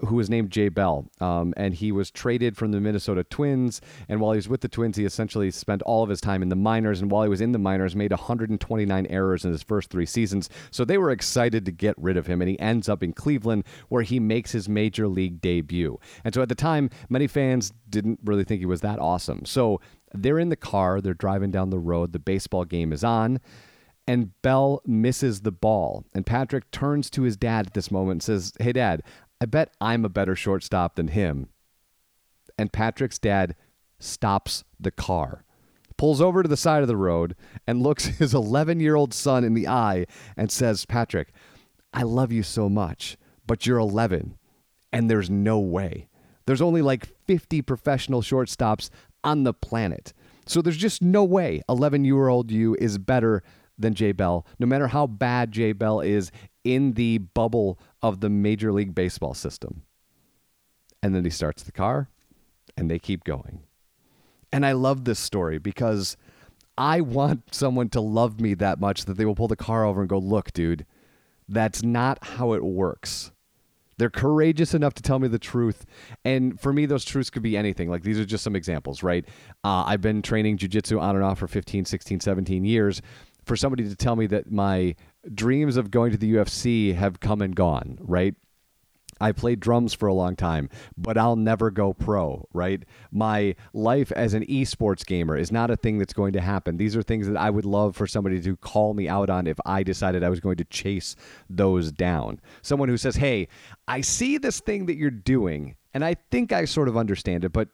who 0.00 0.16
was 0.16 0.28
named 0.28 0.50
Jay 0.50 0.68
Bell. 0.68 1.08
Um, 1.20 1.54
and 1.56 1.74
he 1.74 1.92
was 1.92 2.10
traded 2.10 2.56
from 2.56 2.72
the 2.72 2.80
Minnesota 2.80 3.24
Twins. 3.24 3.80
And 4.08 4.20
while 4.20 4.32
he 4.32 4.36
was 4.36 4.48
with 4.48 4.60
the 4.60 4.68
Twins, 4.68 4.96
he 4.96 5.04
essentially 5.04 5.50
spent 5.50 5.82
all 5.82 6.02
of 6.02 6.10
his 6.10 6.20
time 6.20 6.42
in 6.42 6.48
the 6.48 6.56
minors. 6.56 7.00
And 7.00 7.10
while 7.10 7.22
he 7.22 7.28
was 7.28 7.40
in 7.40 7.52
the 7.52 7.58
minors, 7.58 7.94
made 7.94 8.10
129 8.10 9.06
errors 9.08 9.44
in 9.44 9.52
his 9.52 9.62
first 9.62 9.90
three 9.90 10.06
seasons. 10.06 10.50
So 10.70 10.84
they 10.84 10.98
were 10.98 11.10
excited 11.10 11.64
to 11.66 11.72
get 11.72 11.94
rid 11.96 12.16
of 12.16 12.26
him. 12.26 12.40
And 12.42 12.50
he 12.50 12.58
ends 12.58 12.88
up 12.88 13.02
in 13.02 13.12
Cleveland, 13.12 13.64
where 13.88 14.02
he 14.02 14.18
makes 14.18 14.52
his 14.52 14.68
major 14.68 15.06
league 15.06 15.40
debut. 15.40 15.98
And 16.24 16.34
so 16.34 16.42
at 16.42 16.48
the 16.48 16.54
time, 16.54 16.90
many 17.08 17.26
fans 17.26 17.72
didn't 17.88 18.20
really 18.24 18.44
think 18.44 18.60
he 18.60 18.66
was 18.66 18.80
that 18.80 18.98
awesome. 18.98 19.44
So 19.44 19.80
they're 20.12 20.38
in 20.38 20.48
the 20.48 20.56
car, 20.56 21.00
they're 21.00 21.14
driving 21.14 21.50
down 21.50 21.70
the 21.70 21.78
road, 21.78 22.12
the 22.12 22.18
baseball 22.18 22.64
game 22.64 22.92
is 22.92 23.04
on 23.04 23.40
and 24.06 24.30
Bell 24.42 24.82
misses 24.86 25.40
the 25.40 25.52
ball. 25.52 26.04
And 26.14 26.26
Patrick 26.26 26.70
turns 26.70 27.08
to 27.10 27.22
his 27.22 27.36
dad 27.36 27.66
at 27.66 27.74
this 27.74 27.90
moment 27.90 28.16
and 28.16 28.22
says, 28.22 28.52
Hey, 28.60 28.72
dad, 28.72 29.02
I 29.44 29.46
bet 29.46 29.74
I'm 29.78 30.06
a 30.06 30.08
better 30.08 30.34
shortstop 30.34 30.94
than 30.94 31.08
him. 31.08 31.50
And 32.56 32.72
Patrick's 32.72 33.18
dad 33.18 33.54
stops 33.98 34.64
the 34.80 34.90
car, 34.90 35.44
pulls 35.98 36.18
over 36.22 36.42
to 36.42 36.48
the 36.48 36.56
side 36.56 36.80
of 36.80 36.88
the 36.88 36.96
road, 36.96 37.36
and 37.66 37.82
looks 37.82 38.04
his 38.18 38.32
11 38.32 38.80
year 38.80 38.94
old 38.94 39.12
son 39.12 39.44
in 39.44 39.52
the 39.52 39.68
eye 39.68 40.06
and 40.34 40.50
says, 40.50 40.86
Patrick, 40.86 41.28
I 41.92 42.04
love 42.04 42.32
you 42.32 42.42
so 42.42 42.70
much, 42.70 43.18
but 43.46 43.66
you're 43.66 43.76
11, 43.76 44.38
and 44.94 45.10
there's 45.10 45.28
no 45.28 45.58
way. 45.58 46.08
There's 46.46 46.62
only 46.62 46.80
like 46.80 47.04
50 47.26 47.60
professional 47.60 48.22
shortstops 48.22 48.88
on 49.22 49.42
the 49.42 49.52
planet. 49.52 50.14
So 50.46 50.62
there's 50.62 50.78
just 50.78 51.02
no 51.02 51.22
way 51.22 51.60
11 51.68 52.06
year 52.06 52.28
old 52.28 52.50
you 52.50 52.76
is 52.76 52.96
better 52.96 53.42
than 53.78 53.92
Jay 53.92 54.12
Bell, 54.12 54.46
no 54.58 54.66
matter 54.66 54.86
how 54.86 55.06
bad 55.06 55.52
Jay 55.52 55.72
Bell 55.72 56.00
is 56.00 56.32
in 56.64 56.94
the 56.94 57.18
bubble 57.18 57.78
of 58.02 58.20
the 58.20 58.30
Major 58.30 58.72
League 58.72 58.94
Baseball 58.94 59.34
system. 59.34 59.82
And 61.02 61.14
then 61.14 61.24
he 61.24 61.30
starts 61.30 61.62
the 61.62 61.72
car 61.72 62.08
and 62.76 62.90
they 62.90 62.98
keep 62.98 63.24
going. 63.24 63.60
And 64.52 64.64
I 64.64 64.72
love 64.72 65.04
this 65.04 65.18
story 65.18 65.58
because 65.58 66.16
I 66.76 67.00
want 67.00 67.54
someone 67.54 67.88
to 67.90 68.00
love 68.00 68.40
me 68.40 68.54
that 68.54 68.80
much 68.80 69.04
that 69.04 69.14
they 69.14 69.24
will 69.24 69.34
pull 69.34 69.48
the 69.48 69.56
car 69.56 69.84
over 69.84 70.00
and 70.00 70.08
go, 70.08 70.18
Look, 70.18 70.52
dude, 70.52 70.86
that's 71.48 71.82
not 71.82 72.18
how 72.24 72.52
it 72.52 72.64
works. 72.64 73.30
They're 73.96 74.10
courageous 74.10 74.74
enough 74.74 74.94
to 74.94 75.02
tell 75.02 75.18
me 75.18 75.28
the 75.28 75.38
truth. 75.38 75.86
And 76.24 76.60
for 76.60 76.72
me, 76.72 76.86
those 76.86 77.04
truths 77.04 77.30
could 77.30 77.42
be 77.42 77.56
anything. 77.56 77.88
Like 77.88 78.02
these 78.02 78.18
are 78.18 78.24
just 78.24 78.42
some 78.42 78.56
examples, 78.56 79.02
right? 79.02 79.24
Uh, 79.62 79.84
I've 79.86 80.00
been 80.00 80.20
training 80.22 80.58
jujitsu 80.58 81.00
on 81.00 81.14
and 81.14 81.24
off 81.24 81.38
for 81.38 81.46
15, 81.46 81.84
16, 81.84 82.20
17 82.20 82.64
years. 82.64 83.02
For 83.44 83.56
somebody 83.56 83.88
to 83.88 83.94
tell 83.94 84.16
me 84.16 84.26
that 84.28 84.50
my 84.50 84.96
dreams 85.32 85.76
of 85.76 85.90
going 85.90 86.12
to 86.12 86.18
the 86.18 86.34
UFC 86.34 86.94
have 86.94 87.20
come 87.20 87.40
and 87.40 87.54
gone, 87.54 87.98
right? 88.00 88.34
I 89.20 89.32
played 89.32 89.60
drums 89.60 89.94
for 89.94 90.08
a 90.08 90.14
long 90.14 90.34
time, 90.36 90.68
but 90.96 91.16
I'll 91.16 91.36
never 91.36 91.70
go 91.70 91.92
pro, 91.92 92.48
right? 92.52 92.82
My 93.12 93.54
life 93.72 94.10
as 94.12 94.34
an 94.34 94.44
esports 94.46 95.06
gamer 95.06 95.36
is 95.36 95.52
not 95.52 95.70
a 95.70 95.76
thing 95.76 95.98
that's 95.98 96.12
going 96.12 96.32
to 96.32 96.40
happen. 96.40 96.76
These 96.76 96.96
are 96.96 97.02
things 97.02 97.28
that 97.28 97.36
I 97.36 97.50
would 97.50 97.64
love 97.64 97.96
for 97.96 98.06
somebody 98.06 98.40
to 98.42 98.56
call 98.56 98.92
me 98.92 99.08
out 99.08 99.30
on 99.30 99.46
if 99.46 99.58
I 99.64 99.82
decided 99.82 100.24
I 100.24 100.30
was 100.30 100.40
going 100.40 100.56
to 100.56 100.64
chase 100.64 101.14
those 101.48 101.92
down. 101.92 102.40
Someone 102.62 102.88
who 102.88 102.96
says, 102.96 103.16
"Hey, 103.16 103.48
I 103.86 104.00
see 104.00 104.36
this 104.36 104.60
thing 104.60 104.86
that 104.86 104.96
you're 104.96 105.10
doing, 105.10 105.76
and 105.92 106.04
I 106.04 106.14
think 106.30 106.52
I 106.52 106.64
sort 106.64 106.88
of 106.88 106.96
understand 106.96 107.44
it, 107.44 107.52
but 107.52 107.68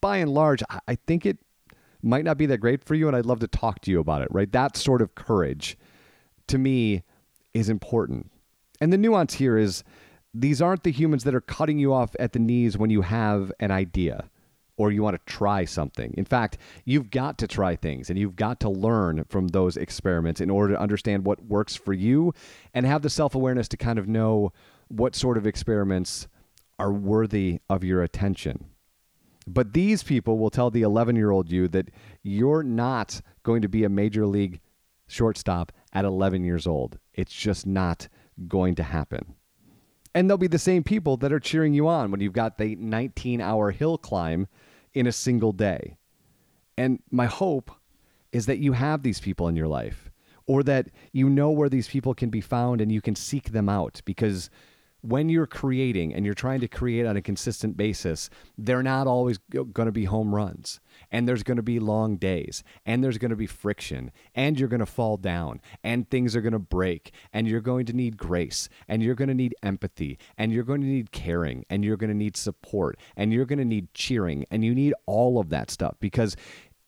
by 0.00 0.18
and 0.18 0.32
large, 0.32 0.62
I- 0.70 0.94
think 0.94 1.26
it 1.26 1.38
might 2.02 2.24
not 2.24 2.38
be 2.38 2.46
that 2.46 2.58
great 2.58 2.84
for 2.84 2.94
you, 2.94 3.08
and 3.08 3.16
I'd 3.16 3.26
love 3.26 3.40
to 3.40 3.48
talk 3.48 3.80
to 3.82 3.90
you 3.90 4.00
about 4.00 4.22
it, 4.22 4.28
right? 4.30 4.50
That 4.52 4.76
sort 4.76 5.02
of 5.02 5.14
courage 5.14 5.76
to 6.52 6.58
me 6.58 7.02
is 7.54 7.68
important. 7.68 8.30
And 8.80 8.92
the 8.92 8.98
nuance 8.98 9.34
here 9.34 9.56
is 9.56 9.82
these 10.34 10.62
aren't 10.62 10.82
the 10.82 10.92
humans 10.92 11.24
that 11.24 11.34
are 11.34 11.40
cutting 11.40 11.78
you 11.78 11.92
off 11.92 12.14
at 12.20 12.32
the 12.32 12.38
knees 12.38 12.76
when 12.76 12.90
you 12.90 13.02
have 13.02 13.50
an 13.58 13.70
idea 13.70 14.28
or 14.76 14.92
you 14.92 15.02
want 15.02 15.14
to 15.14 15.32
try 15.32 15.64
something. 15.64 16.14
In 16.16 16.24
fact, 16.26 16.58
you've 16.84 17.10
got 17.10 17.38
to 17.38 17.46
try 17.46 17.74
things 17.74 18.10
and 18.10 18.18
you've 18.18 18.36
got 18.36 18.60
to 18.60 18.68
learn 18.68 19.24
from 19.28 19.48
those 19.48 19.76
experiments 19.78 20.40
in 20.40 20.50
order 20.50 20.74
to 20.74 20.80
understand 20.80 21.24
what 21.24 21.44
works 21.44 21.74
for 21.74 21.94
you 21.94 22.34
and 22.74 22.84
have 22.84 23.02
the 23.02 23.10
self 23.10 23.34
awareness 23.34 23.68
to 23.68 23.76
kind 23.76 23.98
of 23.98 24.08
know 24.08 24.52
what 24.88 25.14
sort 25.14 25.38
of 25.38 25.46
experiments 25.46 26.28
are 26.78 26.92
worthy 26.92 27.60
of 27.70 27.82
your 27.82 28.02
attention. 28.02 28.66
But 29.46 29.72
these 29.72 30.02
people 30.02 30.38
will 30.38 30.50
tell 30.50 30.70
the 30.70 30.82
11 30.82 31.16
year 31.16 31.30
old 31.30 31.50
you 31.50 31.68
that 31.68 31.88
you're 32.22 32.62
not 32.62 33.22
going 33.42 33.62
to 33.62 33.68
be 33.68 33.84
a 33.84 33.88
major 33.88 34.26
league 34.26 34.60
shortstop 35.06 35.72
at 35.92 36.04
11 36.04 36.44
years 36.44 36.66
old. 36.66 36.98
It's 37.14 37.32
just 37.32 37.66
not 37.66 38.08
going 38.48 38.74
to 38.76 38.82
happen. 38.82 39.34
And 40.14 40.28
they'll 40.28 40.36
be 40.36 40.46
the 40.46 40.58
same 40.58 40.82
people 40.82 41.16
that 41.18 41.32
are 41.32 41.40
cheering 41.40 41.74
you 41.74 41.88
on 41.88 42.10
when 42.10 42.20
you've 42.20 42.32
got 42.32 42.58
the 42.58 42.76
19 42.76 43.40
hour 43.40 43.70
hill 43.70 43.98
climb 43.98 44.46
in 44.92 45.06
a 45.06 45.12
single 45.12 45.52
day. 45.52 45.96
And 46.76 47.02
my 47.10 47.26
hope 47.26 47.70
is 48.30 48.46
that 48.46 48.58
you 48.58 48.72
have 48.72 49.02
these 49.02 49.20
people 49.20 49.48
in 49.48 49.56
your 49.56 49.68
life 49.68 50.10
or 50.46 50.62
that 50.64 50.88
you 51.12 51.28
know 51.28 51.50
where 51.50 51.68
these 51.68 51.88
people 51.88 52.14
can 52.14 52.30
be 52.30 52.40
found 52.40 52.80
and 52.80 52.90
you 52.90 53.00
can 53.00 53.14
seek 53.14 53.52
them 53.52 53.68
out 53.68 54.00
because 54.04 54.50
when 55.02 55.28
you're 55.28 55.46
creating 55.46 56.14
and 56.14 56.24
you're 56.24 56.34
trying 56.34 56.60
to 56.60 56.68
create 56.68 57.04
on 57.06 57.16
a 57.16 57.22
consistent 57.22 57.76
basis, 57.76 58.30
they're 58.56 58.82
not 58.82 59.06
always 59.06 59.38
going 59.38 59.86
to 59.86 59.92
be 59.92 60.04
home 60.04 60.34
runs. 60.34 60.80
And 61.10 61.28
there's 61.28 61.42
going 61.42 61.56
to 61.56 61.62
be 61.62 61.78
long 61.78 62.16
days, 62.16 62.62
and 62.86 63.02
there's 63.02 63.18
going 63.18 63.30
to 63.30 63.36
be 63.36 63.46
friction, 63.46 64.12
and 64.34 64.58
you're 64.58 64.68
going 64.68 64.80
to 64.80 64.86
fall 64.86 65.16
down, 65.16 65.60
and 65.82 66.08
things 66.08 66.34
are 66.36 66.40
going 66.40 66.52
to 66.52 66.58
break, 66.58 67.12
and 67.32 67.46
you're 67.46 67.60
going 67.60 67.84
to 67.86 67.92
need 67.92 68.16
grace, 68.16 68.68
and 68.88 69.02
you're 69.02 69.14
going 69.14 69.28
to 69.28 69.34
need 69.34 69.54
empathy, 69.62 70.18
and 70.38 70.52
you're 70.52 70.64
going 70.64 70.80
to 70.80 70.86
need 70.86 71.12
caring, 71.12 71.66
and 71.68 71.84
you're 71.84 71.96
going 71.96 72.10
to 72.10 72.16
need 72.16 72.36
support, 72.36 72.98
and 73.16 73.32
you're 73.32 73.44
going 73.44 73.58
to 73.58 73.64
need 73.64 73.92
cheering, 73.92 74.46
and 74.50 74.64
you 74.64 74.74
need 74.74 74.94
all 75.06 75.38
of 75.38 75.48
that 75.50 75.70
stuff 75.70 75.96
because 76.00 76.36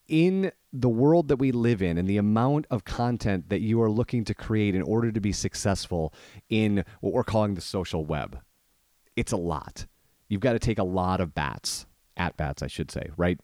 in 0.09 0.53
the 0.77 0.89
world 0.89 1.29
that 1.29 1.37
we 1.37 1.53
live 1.53 1.81
in 1.81 1.97
and 1.97 2.09
the 2.09 2.17
amount 2.17 2.67
of 2.69 2.85
content 2.85 3.49
that 3.49 3.61
you 3.61 3.81
are 3.81 3.91
looking 3.91 4.25
to 4.25 4.35
create 4.35 4.75
in 4.75 4.83
order 4.83 5.13
to 5.13 5.21
be 5.21 5.31
successful 5.31 6.13
in 6.49 6.85
what 7.01 7.13
we're 7.13 7.23
calling 7.23 7.55
the 7.55 7.61
social 7.61 8.05
web, 8.05 8.41
it's 9.15 9.31
a 9.31 9.37
lot. 9.37 9.87
You've 10.29 10.41
got 10.41 10.55
to 10.55 10.59
take 10.59 10.81
a 10.81 10.85
lot 10.85 11.21
of 11.21 11.33
bats, 11.33 11.87
at 12.17 12.37
bats, 12.37 12.61
I 12.61 12.67
should 12.67 12.91
say, 12.91 13.11
right? 13.17 13.39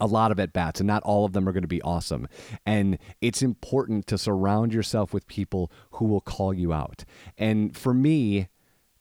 A 0.00 0.06
lot 0.06 0.32
of 0.32 0.40
at 0.40 0.52
bats, 0.52 0.80
and 0.80 0.86
not 0.88 1.04
all 1.04 1.24
of 1.24 1.32
them 1.32 1.48
are 1.48 1.52
going 1.52 1.62
to 1.62 1.68
be 1.68 1.82
awesome. 1.82 2.26
And 2.66 2.98
it's 3.20 3.42
important 3.42 4.08
to 4.08 4.18
surround 4.18 4.74
yourself 4.74 5.14
with 5.14 5.28
people 5.28 5.70
who 5.92 6.06
will 6.06 6.20
call 6.20 6.52
you 6.52 6.72
out. 6.72 7.04
And 7.38 7.76
for 7.76 7.94
me, 7.94 8.48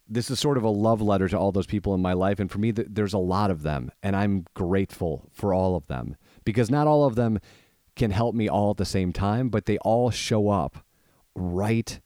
this 0.08 0.30
is 0.30 0.40
sort 0.40 0.58
of 0.58 0.64
a 0.64 0.70
love 0.70 1.02
letter 1.02 1.28
to 1.30 1.38
all 1.40 1.52
those 1.52 1.66
people 1.66 1.96
in 1.96 2.02
my 2.04 2.14
life. 2.14 2.40
And 2.40 2.52
for 2.52 2.60
me, 2.60 2.70
there's 2.70 3.14
a 3.14 3.18
lot 3.18 3.50
of 3.50 3.64
them, 3.64 3.92
and 4.04 4.16
I'm 4.16 4.46
grateful 4.54 5.28
for 5.32 5.56
all 5.56 5.76
of 5.76 5.88
them 5.88 6.18
because 6.44 6.70
not 6.70 6.88
all 6.88 7.06
of 7.06 7.16
them 7.16 7.40
can 7.96 8.12
help 8.12 8.36
me 8.36 8.48
all 8.48 8.72
at 8.72 8.78
the 8.78 8.86
same 8.86 9.12
time, 9.12 9.50
but 9.50 9.66
they 9.66 9.78
all 9.80 10.10
show 10.12 10.50
up 10.50 10.86
right 11.36 12.00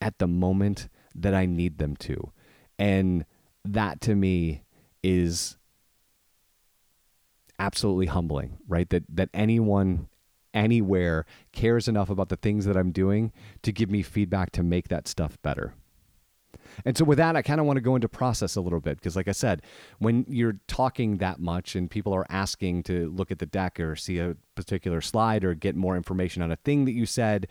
at 0.00 0.18
the 0.18 0.26
moment 0.26 0.88
that 1.14 1.34
I 1.34 1.46
need 1.46 1.78
them 1.78 1.96
to. 1.96 2.32
And 2.78 3.24
that 3.64 4.00
to 4.02 4.14
me 4.14 4.62
is 5.02 5.56
absolutely 7.58 8.06
humbling, 8.06 8.58
right? 8.66 8.88
That 8.90 9.04
that 9.08 9.28
anyone 9.34 10.08
anywhere 10.54 11.24
cares 11.52 11.88
enough 11.88 12.10
about 12.10 12.28
the 12.28 12.36
things 12.36 12.64
that 12.64 12.76
I'm 12.76 12.92
doing 12.92 13.32
to 13.62 13.72
give 13.72 13.90
me 13.90 14.02
feedback 14.02 14.52
to 14.52 14.62
make 14.62 14.88
that 14.88 15.08
stuff 15.08 15.40
better. 15.42 15.74
And 16.84 16.96
so 16.96 17.04
with 17.04 17.18
that, 17.18 17.36
I 17.36 17.42
kind 17.42 17.60
of 17.60 17.66
want 17.66 17.76
to 17.76 17.80
go 17.80 17.94
into 17.94 18.08
process 18.08 18.56
a 18.56 18.60
little 18.60 18.80
bit 18.80 18.98
because, 18.98 19.16
like 19.16 19.28
I 19.28 19.32
said, 19.32 19.62
when 19.98 20.24
you're 20.28 20.58
talking 20.66 21.18
that 21.18 21.40
much 21.40 21.76
and 21.76 21.90
people 21.90 22.14
are 22.14 22.26
asking 22.28 22.84
to 22.84 23.10
look 23.10 23.30
at 23.30 23.38
the 23.38 23.46
deck 23.46 23.78
or 23.80 23.96
see 23.96 24.18
a 24.18 24.36
particular 24.54 25.00
slide 25.00 25.44
or 25.44 25.54
get 25.54 25.76
more 25.76 25.96
information 25.96 26.42
on 26.42 26.50
a 26.50 26.56
thing 26.56 26.84
that 26.84 26.92
you 26.92 27.06
said, 27.06 27.46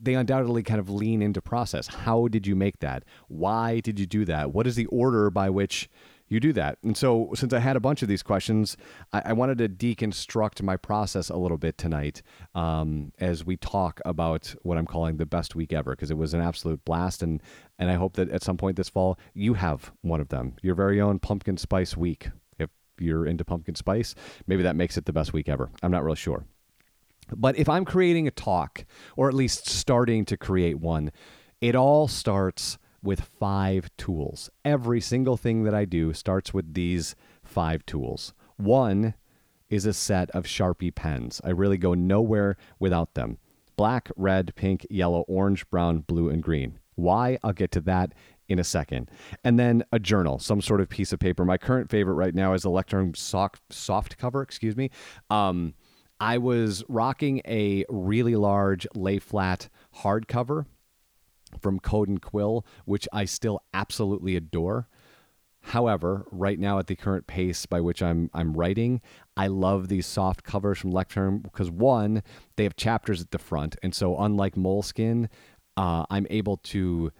they 0.00 0.14
undoubtedly 0.14 0.62
kind 0.62 0.80
of 0.80 0.90
lean 0.90 1.22
into 1.22 1.40
process. 1.40 1.86
How 1.86 2.28
did 2.28 2.46
you 2.46 2.56
make 2.56 2.80
that? 2.80 3.04
Why 3.28 3.80
did 3.80 3.98
you 3.98 4.06
do 4.06 4.24
that? 4.24 4.52
What 4.52 4.66
is 4.66 4.76
the 4.76 4.86
order 4.86 5.30
by 5.30 5.50
which 5.50 5.88
you 6.28 6.40
do 6.40 6.52
that. 6.54 6.78
And 6.82 6.96
so, 6.96 7.30
since 7.34 7.52
I 7.52 7.58
had 7.58 7.76
a 7.76 7.80
bunch 7.80 8.02
of 8.02 8.08
these 8.08 8.22
questions, 8.22 8.76
I, 9.12 9.22
I 9.26 9.32
wanted 9.32 9.58
to 9.58 9.68
deconstruct 9.68 10.62
my 10.62 10.76
process 10.76 11.28
a 11.28 11.36
little 11.36 11.58
bit 11.58 11.76
tonight 11.76 12.22
um, 12.54 13.12
as 13.18 13.44
we 13.44 13.56
talk 13.56 14.00
about 14.04 14.54
what 14.62 14.78
I'm 14.78 14.86
calling 14.86 15.16
the 15.16 15.26
best 15.26 15.54
week 15.54 15.72
ever, 15.72 15.92
because 15.92 16.10
it 16.10 16.16
was 16.16 16.34
an 16.34 16.40
absolute 16.40 16.84
blast. 16.84 17.22
And, 17.22 17.42
and 17.78 17.90
I 17.90 17.94
hope 17.94 18.14
that 18.14 18.30
at 18.30 18.42
some 18.42 18.56
point 18.56 18.76
this 18.76 18.88
fall, 18.88 19.18
you 19.34 19.54
have 19.54 19.92
one 20.02 20.20
of 20.20 20.28
them, 20.28 20.54
your 20.62 20.74
very 20.74 21.00
own 21.00 21.18
pumpkin 21.18 21.56
spice 21.56 21.96
week. 21.96 22.30
If 22.58 22.70
you're 22.98 23.26
into 23.26 23.44
pumpkin 23.44 23.74
spice, 23.74 24.14
maybe 24.46 24.62
that 24.62 24.76
makes 24.76 24.96
it 24.96 25.04
the 25.04 25.12
best 25.12 25.32
week 25.32 25.48
ever. 25.48 25.70
I'm 25.82 25.90
not 25.90 26.04
real 26.04 26.14
sure. 26.14 26.46
But 27.34 27.58
if 27.58 27.68
I'm 27.68 27.84
creating 27.84 28.28
a 28.28 28.30
talk, 28.30 28.84
or 29.16 29.28
at 29.28 29.34
least 29.34 29.68
starting 29.68 30.24
to 30.26 30.36
create 30.36 30.78
one, 30.78 31.10
it 31.60 31.74
all 31.74 32.08
starts 32.08 32.78
with 33.04 33.20
five 33.20 33.90
tools. 33.96 34.50
Every 34.64 35.00
single 35.00 35.36
thing 35.36 35.62
that 35.64 35.74
I 35.74 35.84
do 35.84 36.12
starts 36.12 36.52
with 36.52 36.74
these 36.74 37.14
five 37.44 37.84
tools. 37.86 38.32
One 38.56 39.14
is 39.68 39.86
a 39.86 39.92
set 39.92 40.30
of 40.30 40.44
Sharpie 40.44 40.94
pens. 40.94 41.40
I 41.44 41.50
really 41.50 41.78
go 41.78 41.94
nowhere 41.94 42.56
without 42.78 43.14
them. 43.14 43.38
Black, 43.76 44.10
red, 44.16 44.54
pink, 44.54 44.86
yellow, 44.88 45.24
orange, 45.28 45.68
brown, 45.68 46.00
blue, 46.00 46.28
and 46.28 46.42
green. 46.42 46.78
Why? 46.94 47.38
I'll 47.42 47.52
get 47.52 47.72
to 47.72 47.80
that 47.82 48.12
in 48.48 48.58
a 48.58 48.64
second. 48.64 49.10
And 49.42 49.58
then 49.58 49.84
a 49.92 49.98
journal, 49.98 50.38
some 50.38 50.60
sort 50.60 50.80
of 50.80 50.88
piece 50.88 51.12
of 51.12 51.18
paper. 51.18 51.44
My 51.44 51.58
current 51.58 51.90
favorite 51.90 52.14
right 52.14 52.34
now 52.34 52.54
is 52.54 52.64
Electrum 52.64 53.14
soft, 53.14 53.62
soft 53.70 54.16
cover, 54.16 54.42
excuse 54.42 54.76
me. 54.76 54.90
Um, 55.28 55.74
I 56.20 56.38
was 56.38 56.84
rocking 56.88 57.42
a 57.46 57.84
really 57.88 58.36
large 58.36 58.86
lay 58.94 59.18
flat 59.18 59.68
hardcover 60.02 60.66
from 61.60 61.78
Code 61.78 62.08
and 62.08 62.20
Quill, 62.20 62.64
which 62.84 63.08
I 63.12 63.24
still 63.24 63.60
absolutely 63.72 64.36
adore. 64.36 64.88
However, 65.68 66.26
right 66.30 66.58
now 66.58 66.78
at 66.78 66.88
the 66.88 66.96
current 66.96 67.26
pace 67.26 67.64
by 67.64 67.80
which 67.80 68.02
I'm 68.02 68.28
I'm 68.34 68.52
writing, 68.52 69.00
I 69.34 69.46
love 69.46 69.88
these 69.88 70.06
soft 70.06 70.44
covers 70.44 70.78
from 70.78 70.92
Leuchtturm 70.92 71.42
because 71.42 71.70
one, 71.70 72.22
they 72.56 72.64
have 72.64 72.76
chapters 72.76 73.22
at 73.22 73.30
the 73.30 73.38
front, 73.38 73.76
and 73.82 73.94
so 73.94 74.18
unlike 74.18 74.56
Moleskine, 74.56 75.28
uh, 75.76 76.04
I'm 76.10 76.26
able 76.28 76.58
to 76.58 77.12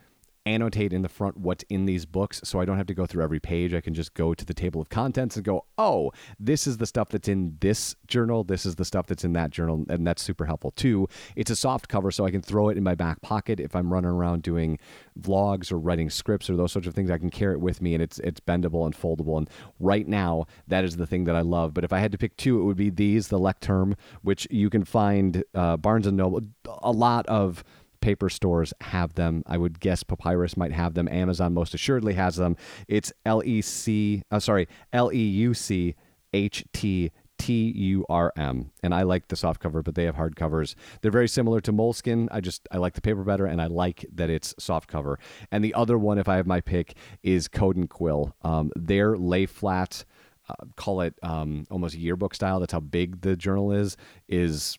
annotate 0.47 0.93
in 0.93 1.03
the 1.03 1.09
front 1.09 1.37
what's 1.37 1.65
in 1.71 1.87
these 1.87 2.05
books 2.05 2.41
so 2.45 2.61
I 2.61 2.65
don't 2.65 2.77
have 2.77 2.87
to 2.87 2.95
go 2.95 3.07
through 3.07 3.23
every 3.23 3.41
page. 3.41 3.73
I 3.73 3.81
can 3.81 3.95
just 3.95 4.15
go 4.15 4.35
to 4.35 4.45
the 4.45 4.55
table 4.55 4.81
of 4.81 4.89
contents 4.89 5.37
and 5.37 5.45
go, 5.45 5.65
oh, 5.79 6.13
this 6.39 6.67
is 6.67 6.77
the 6.77 6.87
stuff 6.87 7.09
that's 7.09 7.29
in 7.29 7.57
this 7.61 7.97
journal. 8.07 8.45
This 8.45 8.67
is 8.67 8.77
the 8.77 8.85
stuff 8.85 9.07
that's 9.07 9.25
in 9.25 9.33
that 9.35 9.51
journal. 9.51 9.85
And 9.89 10.07
that's 10.07 10.23
super 10.23 10.45
helpful. 10.45 10.71
too. 10.71 11.09
it's 11.37 11.51
a 11.51 11.57
soft 11.57 11.89
cover 11.89 12.11
so 12.11 12.25
I 12.25 12.31
can 12.31 12.43
throw 12.43 12.69
it 12.69 12.77
in 12.77 12.85
my 12.85 12.95
back 12.95 13.23
pocket 13.23 13.61
if 13.61 13.75
I'm 13.75 13.93
running 13.93 14.11
around 14.11 14.43
doing 14.43 14.79
vlogs 15.19 15.73
or 15.73 15.79
writing 15.79 16.11
scripts 16.11 16.51
or 16.51 16.57
those 16.57 16.73
sorts 16.73 16.89
of 16.89 16.95
things. 16.95 17.11
I 17.11 17.19
can 17.19 17.31
carry 17.31 17.55
it 17.55 17.61
with 17.61 17.81
me 17.81 17.95
and 17.95 18.03
it's, 18.03 18.19
it's 18.19 18.41
bendable 18.41 18.85
and 18.85 18.95
foldable. 18.95 19.39
And 19.39 19.49
right 19.81 20.07
now, 20.07 20.47
that 20.69 20.85
is 20.85 20.97
the 20.97 21.07
thing 21.07 21.25
that 21.25 21.37
I 21.37 21.41
love. 21.41 21.73
But 21.73 21.85
if 21.85 21.93
I 21.93 21.99
had 21.99 22.13
to 22.13 22.19
pick 22.19 22.37
two, 22.37 22.61
it 22.61 22.65
would 22.65 22.77
be 22.77 22.91
these, 22.91 23.29
the 23.29 23.39
Leuchtturm, 23.39 23.95
which 24.23 24.47
you 24.51 24.69
can 24.69 24.85
find 24.85 25.43
uh, 25.55 25.77
Barnes 25.77 26.07
and 26.07 26.17
Noble, 26.17 26.43
a 26.83 26.93
lot 26.93 27.27
of 27.27 27.65
paper 28.05 28.29
stores 28.29 28.75
have 28.83 29.15
them. 29.15 29.43
I 29.47 29.57
would 29.57 29.81
guess 29.81 30.03
Papyrus 30.03 30.59
might 30.59 30.73
have 30.73 30.93
them. 30.93 31.09
Amazon 31.09 31.55
most 31.55 31.73
assuredly 31.73 32.13
has 32.13 32.37
them. 32.37 32.55
It's 32.87 33.11
L 33.25 33.43
E 33.43 33.63
C, 33.63 34.23
uh, 34.31 34.41
sorry, 34.41 34.69
L 34.93 35.11
E 35.11 35.17
U 35.17 35.55
C 35.55 35.95
H 36.35 36.67
T 36.75 37.11
T 37.39 37.73
U 37.75 38.05
R 38.11 38.31
M. 38.37 38.73
And 38.83 38.95
I 38.95 39.05
like 39.05 39.29
the 39.29 39.37
soft 39.37 39.59
cover, 39.59 39.83
but 39.83 39.95
they 39.95 40.05
have 40.05 40.17
hard 40.17 40.37
covers. 40.37 40.77
They're 41.01 41.11
very 41.11 41.29
similar 41.29 41.63
to 41.63 41.73
Moleskine. 41.73 42.29
I 42.31 42.43
just 42.43 42.69
I 42.71 42.77
like 42.77 42.93
the 42.93 43.01
paper 43.01 43.25
better, 43.25 43.47
and 43.47 43.63
I 43.63 43.69
like 43.69 44.05
that 44.13 44.29
it's 44.29 44.55
soft 44.59 44.87
cover. 44.87 45.19
And 45.51 45.65
the 45.65 45.73
other 45.73 45.97
one, 45.97 46.19
if 46.19 46.29
I 46.29 46.37
have 46.37 46.47
my 46.47 46.61
pick, 46.61 46.97
is 47.23 47.49
Code 47.49 47.77
and 47.77 47.89
Quill. 47.89 48.37
Um, 48.43 48.71
their 48.77 49.17
lay 49.17 49.47
flat. 49.47 50.05
Uh, 50.47 50.67
call 50.77 51.01
it 51.01 51.15
um, 51.23 51.67
almost 51.71 51.95
yearbook 51.95 52.35
style. 52.35 52.61
That's 52.61 52.75
how 52.75 52.81
big 52.81 53.23
the 53.23 53.35
journal 53.35 53.73
is. 53.73 53.97
Is 54.29 54.79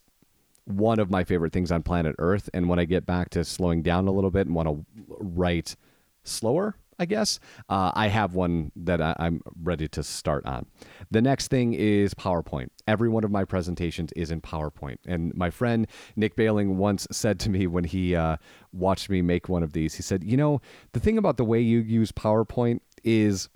one 0.66 1.00
of 1.00 1.10
my 1.10 1.24
favorite 1.24 1.54
things 1.54 1.72
on 1.72 1.84
planet 1.84 2.16
Earth. 2.20 2.50
And 2.54 2.68
when 2.68 2.80
I 2.80 2.86
get 2.86 3.06
back 3.06 3.30
to 3.32 3.44
slowing 3.44 3.82
down 3.82 4.08
a 4.08 4.12
little 4.12 4.32
bit 4.32 4.48
and 4.48 4.56
want 4.56 4.68
to 4.68 4.86
write 5.08 5.76
slower, 6.24 6.76
I 6.98 7.06
guess, 7.06 7.40
uh, 7.68 7.92
I 7.94 8.08
have 8.08 8.36
one 8.36 8.72
that 8.76 9.02
I, 9.02 9.16
am 9.20 9.42
ready 9.62 9.88
to 9.90 10.04
start 10.04 10.46
on. 10.46 10.66
The 11.12 11.22
next 11.22 11.50
thing 11.50 11.74
is 11.74 12.14
PowerPoint. 12.14 12.70
Every 12.88 13.10
one 13.10 13.24
of 13.24 13.32
my 13.32 13.44
presentations 13.44 14.12
is 14.16 14.32
in 14.32 14.42
PowerPoint. 14.42 14.98
And 15.06 15.36
my 15.36 15.50
friend 15.50 15.88
Nick 16.16 16.36
Baling 16.36 16.78
once 16.78 17.06
said 17.12 17.40
to 17.42 17.50
me 17.50 17.68
when 17.68 17.84
he 17.84 18.16
uh, 18.16 18.38
watched 18.72 19.10
me 19.10 19.22
make 19.22 19.50
one 19.50 19.64
of 19.64 19.74
these, 19.74 19.96
he 19.96 20.04
said, 20.04 20.24
You 20.24 20.38
know, 20.38 20.62
the 20.94 21.00
thing 21.00 21.18
about 21.18 21.38
the 21.38 21.46
way 21.46 21.60
you 21.60 21.80
use 21.80 22.12
PowerPoint 22.12 22.80
is 23.04 23.50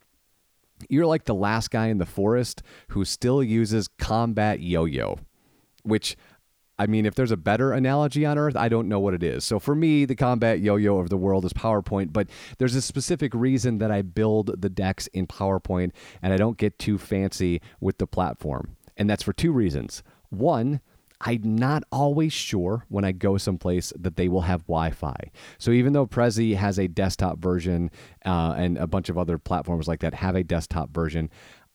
you're 0.90 1.06
like 1.06 1.26
the 1.26 1.36
last 1.36 1.72
guy 1.72 1.88
in 1.88 1.98
the 1.98 2.06
forest 2.06 2.62
who 2.90 3.06
still 3.06 3.42
uses 3.44 3.88
combat 3.88 4.60
yo-yo, 4.60 5.18
which 5.84 6.16
I 6.80 6.88
mean, 6.88 7.06
if 7.06 7.14
there's 7.14 7.32
a 7.32 7.38
better 7.38 7.74
analogy 7.74 8.26
on 8.26 8.38
Earth, 8.38 8.56
I 8.56 8.70
don't 8.70 8.88
know 8.88 9.02
what 9.02 9.14
it 9.14 9.22
is. 9.22 9.44
So 9.44 9.60
for 9.60 9.76
me, 9.76 10.06
the 10.06 10.16
combat 10.16 10.62
yo-yo 10.62 10.98
of 10.98 11.10
the 11.10 11.18
world 11.18 11.44
is 11.44 11.52
PowerPoint, 11.52 12.14
but 12.14 12.30
there's 12.58 12.74
a 12.74 12.82
specific 12.82 13.34
reason 13.34 13.80
that 13.80 13.92
I 13.92 14.02
build 14.02 14.62
the 14.62 14.70
decks 14.70 15.08
in 15.08 15.28
PowerPoint 15.28 15.92
and 16.22 16.32
I 16.32 16.38
don't 16.38 16.58
get 16.58 16.80
too 16.80 16.98
fancy 16.98 17.62
with 17.82 17.98
the 17.98 18.08
platform. 18.08 18.78
And 18.96 19.10
that's 19.10 19.24
for 19.24 19.34
two 19.34 19.52
reasons. 19.52 20.04
One, 20.30 20.80
I'm 21.22 21.56
not 21.56 21.84
always 21.92 22.32
sure 22.32 22.86
when 22.88 23.04
I 23.04 23.12
go 23.12 23.38
someplace 23.38 23.92
that 24.00 24.16
they 24.16 24.30
will 24.30 24.42
have 24.42 24.62
Wi 24.68 24.92
Fi. 24.92 25.32
So 25.58 25.72
even 25.72 25.92
though 25.92 26.08
Prezi 26.08 26.56
has 26.56 26.80
a 26.80 26.88
desktop 26.88 27.40
version 27.40 27.92
uh, 28.26 28.56
and 28.58 28.78
a 28.78 28.88
bunch 28.88 29.10
of 29.10 29.18
other 29.18 29.38
platforms 29.38 29.88
like 29.88 30.00
that 30.00 30.14
have 30.14 30.36
a 30.36 30.46
desktop 30.46 30.92
version, 30.92 31.30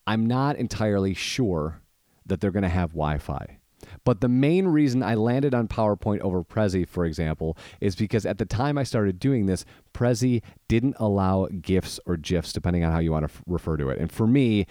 I'm 0.07 0.25
not 0.25 0.57
entirely 0.57 1.13
sure 1.13 1.83
that 2.25 2.41
they're 2.41 2.51
going 2.51 2.63
to 2.63 2.69
have 2.71 2.93
Wi 2.93 3.19
Fi. 3.19 3.59
But 4.05 4.21
the 4.21 4.29
main 4.29 4.69
reason 4.69 5.03
I 5.03 5.15
landed 5.15 5.55
on 5.55 5.69
PowerPoint 5.69 6.21
over 6.21 6.43
Prezi, 6.43 6.87
for 6.87 7.05
example, 7.05 7.57
is 7.81 7.97
because 7.97 8.27
at 8.27 8.39
the 8.39 8.45
time 8.45 8.79
I 8.79 8.83
started 8.85 9.19
doing 9.19 9.47
this, 9.47 9.65
Prezi 9.93 10.43
didn't 10.69 10.97
allow 10.99 11.47
GIFs 11.61 12.01
or 12.07 12.17
GIFs, 12.17 12.53
depending 12.53 12.85
on 12.85 12.93
how 12.93 12.99
you 12.99 13.13
want 13.13 13.31
to 13.31 13.43
refer 13.47 13.77
to 13.77 13.89
it. 13.91 13.99
And 13.99 14.11
for 14.11 14.27
me, 14.27 14.67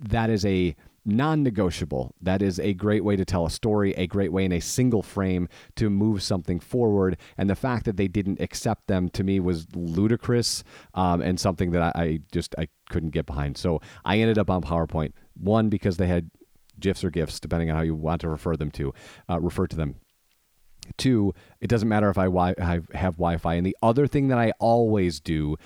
that 0.00 0.30
is 0.30 0.44
a 0.44 0.74
non 1.08 1.42
negotiable. 1.42 2.14
That 2.20 2.42
is 2.42 2.60
a 2.60 2.74
great 2.74 3.02
way 3.02 3.16
to 3.16 3.24
tell 3.24 3.46
a 3.46 3.50
story, 3.50 3.92
a 3.94 4.06
great 4.06 4.30
way 4.30 4.44
in 4.44 4.52
a 4.52 4.60
single 4.60 5.02
frame 5.02 5.48
to 5.76 5.90
move 5.90 6.22
something 6.22 6.60
forward. 6.60 7.16
And 7.36 7.48
the 7.48 7.56
fact 7.56 7.86
that 7.86 7.96
they 7.96 8.08
didn't 8.08 8.40
accept 8.40 8.86
them 8.86 9.08
to 9.10 9.24
me 9.24 9.40
was 9.40 9.66
ludicrous 9.74 10.62
um, 10.94 11.22
and 11.22 11.40
something 11.40 11.70
that 11.72 11.82
I, 11.82 12.00
I 12.00 12.18
just 12.30 12.54
I 12.58 12.68
couldn't 12.90 13.10
get 13.10 13.26
behind. 13.26 13.56
So 13.56 13.80
I 14.04 14.18
ended 14.18 14.38
up 14.38 14.50
on 14.50 14.62
PowerPoint. 14.62 15.12
One, 15.34 15.68
because 15.68 15.96
they 15.96 16.08
had 16.08 16.30
GIFs 16.80 17.04
or 17.04 17.10
GIFs, 17.10 17.40
depending 17.40 17.70
on 17.70 17.76
how 17.76 17.82
you 17.82 17.94
want 17.94 18.20
to 18.22 18.28
refer 18.28 18.56
them 18.56 18.70
to, 18.72 18.92
uh, 19.28 19.40
refer 19.40 19.66
to 19.66 19.76
them. 19.76 19.96
Two, 20.96 21.34
it 21.60 21.68
doesn't 21.68 21.88
matter 21.88 22.08
if 22.08 22.18
I, 22.18 22.24
wi- 22.24 22.54
I 22.58 22.80
have 22.96 23.16
Wi-Fi. 23.16 23.54
And 23.54 23.66
the 23.66 23.76
other 23.82 24.06
thing 24.06 24.28
that 24.28 24.38
I 24.38 24.52
always 24.58 25.20
do 25.20 25.56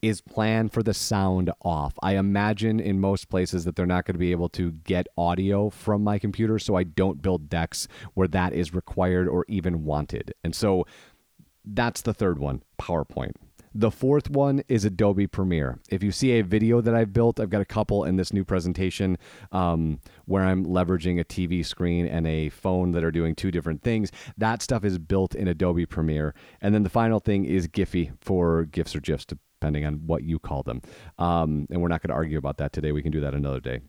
is 0.00 0.20
plan 0.20 0.68
for 0.68 0.82
the 0.82 0.94
sound 0.94 1.50
off. 1.62 1.94
I 2.02 2.16
imagine 2.16 2.78
in 2.78 3.00
most 3.00 3.28
places 3.28 3.64
that 3.64 3.74
they're 3.74 3.86
not 3.86 4.04
going 4.04 4.14
to 4.14 4.18
be 4.20 4.30
able 4.30 4.48
to 4.50 4.70
get 4.70 5.08
audio 5.16 5.70
from 5.70 6.04
my 6.04 6.18
computer, 6.18 6.58
so 6.58 6.76
I 6.76 6.84
don't 6.84 7.20
build 7.20 7.48
decks 7.48 7.88
where 8.14 8.28
that 8.28 8.52
is 8.52 8.72
required 8.72 9.26
or 9.26 9.44
even 9.48 9.84
wanted. 9.84 10.34
And 10.44 10.54
so 10.54 10.86
that's 11.64 12.02
the 12.02 12.14
third 12.14 12.38
one, 12.38 12.62
PowerPoint. 12.78 13.32
The 13.78 13.92
fourth 13.92 14.28
one 14.28 14.64
is 14.66 14.84
Adobe 14.84 15.28
Premiere. 15.28 15.78
If 15.88 16.02
you 16.02 16.10
see 16.10 16.32
a 16.32 16.42
video 16.42 16.80
that 16.80 16.96
I've 16.96 17.12
built, 17.12 17.38
I've 17.38 17.48
got 17.48 17.60
a 17.60 17.64
couple 17.64 18.02
in 18.02 18.16
this 18.16 18.32
new 18.32 18.44
presentation 18.44 19.16
um, 19.52 20.00
where 20.24 20.44
I'm 20.44 20.66
leveraging 20.66 21.20
a 21.20 21.24
TV 21.24 21.64
screen 21.64 22.04
and 22.04 22.26
a 22.26 22.48
phone 22.48 22.90
that 22.90 23.04
are 23.04 23.12
doing 23.12 23.36
two 23.36 23.52
different 23.52 23.84
things. 23.84 24.10
That 24.36 24.62
stuff 24.62 24.84
is 24.84 24.98
built 24.98 25.36
in 25.36 25.46
Adobe 25.46 25.86
Premiere. 25.86 26.34
And 26.60 26.74
then 26.74 26.82
the 26.82 26.90
final 26.90 27.20
thing 27.20 27.44
is 27.44 27.68
Giphy 27.68 28.10
for 28.20 28.64
GIFs 28.64 28.96
or 28.96 29.00
GIFs, 29.00 29.26
depending 29.26 29.84
on 29.84 30.08
what 30.08 30.24
you 30.24 30.40
call 30.40 30.64
them. 30.64 30.82
Um, 31.16 31.68
and 31.70 31.80
we're 31.80 31.86
not 31.86 32.02
going 32.02 32.08
to 32.10 32.16
argue 32.16 32.38
about 32.38 32.56
that 32.56 32.72
today. 32.72 32.90
We 32.90 33.02
can 33.02 33.12
do 33.12 33.20
that 33.20 33.32
another 33.32 33.60
day. 33.60 33.82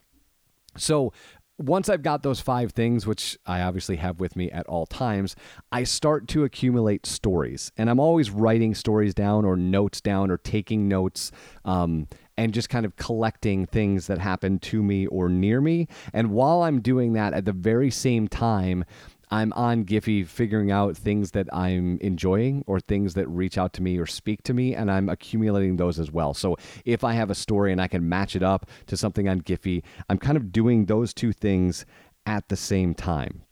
So 0.77 1.13
once 1.59 1.89
I've 1.89 2.01
got 2.01 2.23
those 2.23 2.39
five 2.39 2.71
things, 2.71 3.05
which 3.05 3.37
I 3.45 3.61
obviously 3.61 3.97
have 3.97 4.19
with 4.19 4.35
me 4.35 4.49
at 4.49 4.65
all 4.67 4.85
times, 4.85 5.35
I 5.71 5.83
start 5.83 6.27
to 6.29 6.45
accumulate 6.45 7.05
stories. 7.05 7.71
And 7.77 7.89
I'm 7.89 7.99
always 7.99 8.31
writing 8.31 8.73
stories 8.73 9.13
down 9.13 9.43
or 9.43 9.57
notes 9.57 9.99
down 9.99 10.31
or 10.31 10.37
taking 10.37 10.87
notes 10.87 11.31
um, 11.65 12.07
and 12.37 12.53
just 12.53 12.69
kind 12.69 12.85
of 12.85 12.95
collecting 12.95 13.65
things 13.65 14.07
that 14.07 14.19
happen 14.19 14.59
to 14.59 14.81
me 14.81 15.05
or 15.07 15.27
near 15.27 15.59
me. 15.59 15.89
And 16.13 16.31
while 16.31 16.63
I'm 16.63 16.79
doing 16.79 17.11
that 17.13 17.33
at 17.33 17.43
the 17.43 17.51
very 17.51 17.91
same 17.91 18.29
time, 18.29 18.85
I'm 19.31 19.53
on 19.53 19.85
Giphy 19.85 20.25
figuring 20.25 20.71
out 20.71 20.97
things 20.97 21.31
that 21.31 21.47
I'm 21.53 21.97
enjoying 22.01 22.63
or 22.67 22.79
things 22.79 23.13
that 23.13 23.27
reach 23.27 23.57
out 23.57 23.73
to 23.73 23.83
me 23.83 23.97
or 23.97 24.05
speak 24.05 24.43
to 24.43 24.53
me, 24.53 24.73
and 24.73 24.91
I'm 24.91 25.09
accumulating 25.09 25.77
those 25.77 25.99
as 25.99 26.11
well. 26.11 26.33
So 26.33 26.57
if 26.85 27.03
I 27.03 27.13
have 27.13 27.29
a 27.29 27.35
story 27.35 27.71
and 27.71 27.81
I 27.81 27.87
can 27.87 28.07
match 28.07 28.35
it 28.35 28.43
up 28.43 28.69
to 28.87 28.97
something 28.97 29.27
on 29.27 29.41
Giphy, 29.41 29.83
I'm 30.09 30.17
kind 30.17 30.37
of 30.37 30.51
doing 30.51 30.85
those 30.85 31.13
two 31.13 31.33
things 31.33 31.85
at 32.25 32.49
the 32.49 32.55
same 32.55 32.93
time 32.93 33.43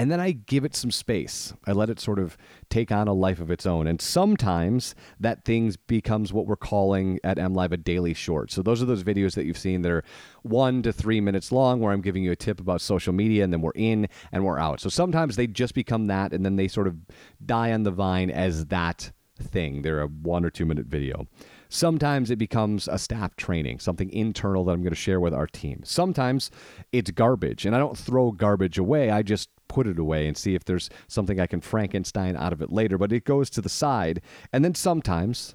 and 0.00 0.10
then 0.10 0.18
I 0.18 0.32
give 0.32 0.64
it 0.64 0.74
some 0.74 0.90
space. 0.90 1.52
I 1.66 1.72
let 1.72 1.90
it 1.90 2.00
sort 2.00 2.18
of 2.18 2.38
take 2.70 2.90
on 2.90 3.06
a 3.06 3.12
life 3.12 3.38
of 3.38 3.50
its 3.50 3.66
own. 3.66 3.86
And 3.86 4.00
sometimes 4.00 4.94
that 5.20 5.44
thing 5.44 5.74
becomes 5.88 6.32
what 6.32 6.46
we're 6.46 6.56
calling 6.56 7.20
at 7.22 7.36
MLive 7.36 7.72
a 7.72 7.76
daily 7.76 8.14
short. 8.14 8.50
So 8.50 8.62
those 8.62 8.82
are 8.82 8.86
those 8.86 9.04
videos 9.04 9.34
that 9.34 9.44
you've 9.44 9.58
seen 9.58 9.82
that 9.82 9.92
are 9.92 10.02
one 10.42 10.80
to 10.84 10.92
three 10.94 11.20
minutes 11.20 11.52
long 11.52 11.80
where 11.80 11.92
I'm 11.92 12.00
giving 12.00 12.22
you 12.22 12.32
a 12.32 12.36
tip 12.36 12.60
about 12.60 12.80
social 12.80 13.12
media 13.12 13.44
and 13.44 13.52
then 13.52 13.60
we're 13.60 13.72
in 13.74 14.08
and 14.32 14.42
we're 14.42 14.58
out. 14.58 14.80
So 14.80 14.88
sometimes 14.88 15.36
they 15.36 15.46
just 15.46 15.74
become 15.74 16.06
that 16.06 16.32
and 16.32 16.46
then 16.46 16.56
they 16.56 16.66
sort 16.66 16.86
of 16.86 16.96
die 17.44 17.70
on 17.70 17.82
the 17.82 17.90
vine 17.90 18.30
as 18.30 18.64
that 18.68 19.12
thing. 19.38 19.82
They're 19.82 20.00
a 20.00 20.06
one 20.06 20.46
or 20.46 20.50
two 20.50 20.64
minute 20.64 20.86
video. 20.86 21.26
Sometimes 21.68 22.30
it 22.30 22.36
becomes 22.36 22.88
a 22.88 22.96
staff 22.96 23.36
training, 23.36 23.80
something 23.80 24.10
internal 24.10 24.64
that 24.64 24.72
I'm 24.72 24.80
going 24.80 24.92
to 24.92 24.96
share 24.96 25.20
with 25.20 25.34
our 25.34 25.46
team. 25.46 25.82
Sometimes 25.84 26.50
it's 26.90 27.10
garbage, 27.12 27.64
and 27.64 27.76
I 27.76 27.78
don't 27.78 27.96
throw 27.96 28.32
garbage 28.32 28.76
away. 28.76 29.10
I 29.10 29.22
just 29.22 29.50
put 29.70 29.86
it 29.86 30.00
away 30.00 30.26
and 30.26 30.36
see 30.36 30.56
if 30.56 30.64
there's 30.64 30.90
something 31.06 31.38
I 31.38 31.46
can 31.46 31.60
Frankenstein 31.60 32.36
out 32.36 32.52
of 32.52 32.60
it 32.60 32.72
later. 32.72 32.98
But 32.98 33.12
it 33.12 33.24
goes 33.24 33.48
to 33.50 33.60
the 33.60 33.68
side, 33.68 34.20
and 34.52 34.64
then 34.64 34.74
sometimes 34.74 35.54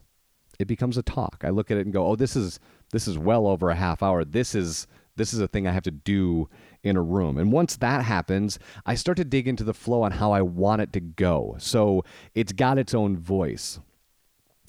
it 0.58 0.68
becomes 0.68 0.98
a 0.98 1.04
talk. 1.04 1.44
I 1.44 1.50
look 1.50 1.70
at 1.70 1.78
it 1.78 1.86
and 1.86 1.94
go, 1.94 2.08
"Oh, 2.08 2.16
this 2.16 2.38
is 2.38 2.60
this 2.94 3.10
is 3.10 3.18
well 3.18 3.46
over 3.46 3.70
a 3.70 3.76
half 3.76 4.02
hour. 4.02 4.24
This 4.24 4.56
is 4.56 4.88
this 5.18 5.34
is 5.34 5.42
a 5.42 5.48
thing 5.50 5.68
I 5.68 5.72
have 5.72 5.84
to 5.84 5.92
do 5.92 6.50
in 6.82 6.96
a 6.96 7.02
room. 7.02 7.38
And 7.38 7.52
once 7.52 7.78
that 7.78 8.04
happens, 8.04 8.58
I 8.86 8.96
start 8.96 9.18
to 9.18 9.26
dig 9.26 9.48
into 9.48 9.64
the 9.64 9.74
flow 9.74 10.02
on 10.04 10.12
how 10.12 10.32
I 10.32 10.42
want 10.42 10.82
it 10.82 10.94
to 10.94 11.00
go. 11.00 11.56
So 11.58 12.04
it's 12.34 12.54
got 12.54 12.78
its 12.78 12.94
own 12.94 13.18
voice. 13.18 13.80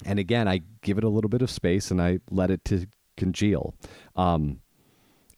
And 0.05 0.19
again, 0.19 0.47
I 0.47 0.61
give 0.81 0.97
it 0.97 1.03
a 1.03 1.09
little 1.09 1.29
bit 1.29 1.41
of 1.41 1.49
space 1.49 1.91
and 1.91 2.01
I 2.01 2.19
let 2.31 2.49
it 2.49 2.63
to 2.65 2.87
congeal. 3.17 3.75
Um, 4.15 4.61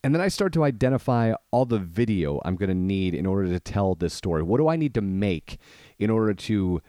and 0.03 0.13
then 0.13 0.21
I 0.21 0.27
start 0.27 0.53
to 0.53 0.63
identify 0.63 1.33
all 1.51 1.65
the 1.65 1.79
video 1.79 2.41
I'm 2.45 2.55
going 2.55 2.69
to 2.69 2.75
need 2.75 3.13
in 3.13 3.25
order 3.25 3.47
to 3.47 3.59
tell 3.59 3.95
this 3.95 4.13
story. 4.13 4.43
What 4.43 4.57
do 4.57 4.67
I 4.67 4.75
need 4.75 4.93
to 4.93 5.01
make 5.01 5.57
in 5.97 6.09
order 6.09 6.33
to 6.33 6.81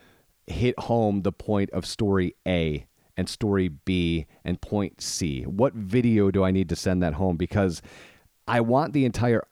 hit 0.46 0.78
home 0.78 1.22
the 1.22 1.32
point 1.32 1.70
of 1.70 1.86
story 1.86 2.34
A 2.46 2.86
and 3.16 3.28
story 3.28 3.68
B 3.68 4.26
and 4.44 4.60
point 4.60 5.00
C? 5.00 5.42
What 5.42 5.74
video 5.74 6.30
do 6.30 6.44
I 6.44 6.50
need 6.50 6.68
to 6.68 6.76
send 6.76 7.02
that 7.02 7.14
home? 7.14 7.36
Because 7.36 7.82
I 8.46 8.60
want 8.60 8.92
the 8.92 9.04
entire 9.04 9.42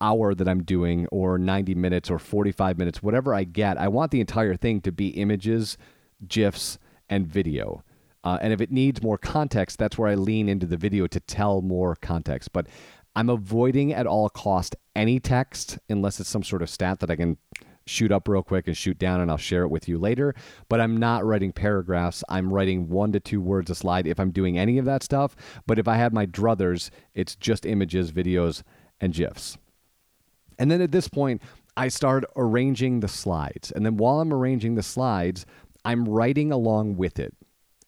hour 0.00 0.34
that 0.34 0.48
I'm 0.48 0.62
doing, 0.62 1.06
or 1.10 1.38
90 1.38 1.74
minutes, 1.74 2.10
or 2.10 2.18
45 2.18 2.78
minutes, 2.78 3.02
whatever 3.02 3.34
I 3.34 3.44
get, 3.44 3.78
I 3.78 3.88
want 3.88 4.10
the 4.10 4.20
entire 4.20 4.56
thing 4.56 4.80
to 4.82 4.92
be 4.92 5.08
images, 5.08 5.76
GIFs, 6.26 6.78
and 7.08 7.26
video. 7.26 7.82
Uh, 8.24 8.38
and 8.40 8.52
if 8.52 8.60
it 8.60 8.72
needs 8.72 9.02
more 9.02 9.18
context, 9.18 9.78
that's 9.78 9.96
where 9.96 10.08
I 10.08 10.14
lean 10.14 10.48
into 10.48 10.66
the 10.66 10.76
video 10.76 11.06
to 11.06 11.20
tell 11.20 11.62
more 11.62 11.96
context. 11.96 12.52
But 12.52 12.66
I'm 13.16 13.30
avoiding 13.30 13.94
at 13.94 14.06
all 14.06 14.28
cost 14.28 14.76
any 14.94 15.18
text 15.18 15.78
unless 15.88 16.20
it's 16.20 16.28
some 16.28 16.42
sort 16.42 16.60
of 16.60 16.68
stat 16.68 17.00
that 17.00 17.10
I 17.10 17.16
can 17.16 17.38
shoot 17.86 18.12
up 18.12 18.28
real 18.28 18.42
quick 18.42 18.66
and 18.66 18.76
shoot 18.76 18.98
down 18.98 19.22
and 19.22 19.30
I'll 19.30 19.38
share 19.38 19.62
it 19.62 19.70
with 19.70 19.88
you 19.88 19.98
later. 19.98 20.34
But 20.68 20.82
I'm 20.82 20.98
not 20.98 21.24
writing 21.24 21.50
paragraphs. 21.50 22.22
I'm 22.28 22.52
writing 22.52 22.90
one 22.90 23.12
to 23.12 23.20
two 23.20 23.40
words 23.40 23.70
a 23.70 23.74
slide 23.74 24.06
if 24.06 24.20
I'm 24.20 24.32
doing 24.32 24.58
any 24.58 24.76
of 24.76 24.84
that 24.84 25.02
stuff. 25.02 25.34
But 25.66 25.78
if 25.78 25.88
I 25.88 25.96
have 25.96 26.12
my 26.12 26.26
druthers, 26.26 26.90
it's 27.14 27.34
just 27.34 27.64
images, 27.64 28.12
videos, 28.12 28.62
and 29.00 29.14
GIFs. 29.14 29.56
And 30.58 30.70
then 30.70 30.82
at 30.82 30.92
this 30.92 31.08
point, 31.08 31.40
I 31.74 31.88
start 31.88 32.24
arranging 32.36 33.00
the 33.00 33.08
slides. 33.08 33.70
And 33.70 33.86
then 33.86 33.96
while 33.96 34.20
I'm 34.20 34.32
arranging 34.32 34.74
the 34.74 34.82
slides, 34.82 35.46
I'm 35.86 36.06
writing 36.06 36.52
along 36.52 36.96
with 36.96 37.18
it. 37.18 37.34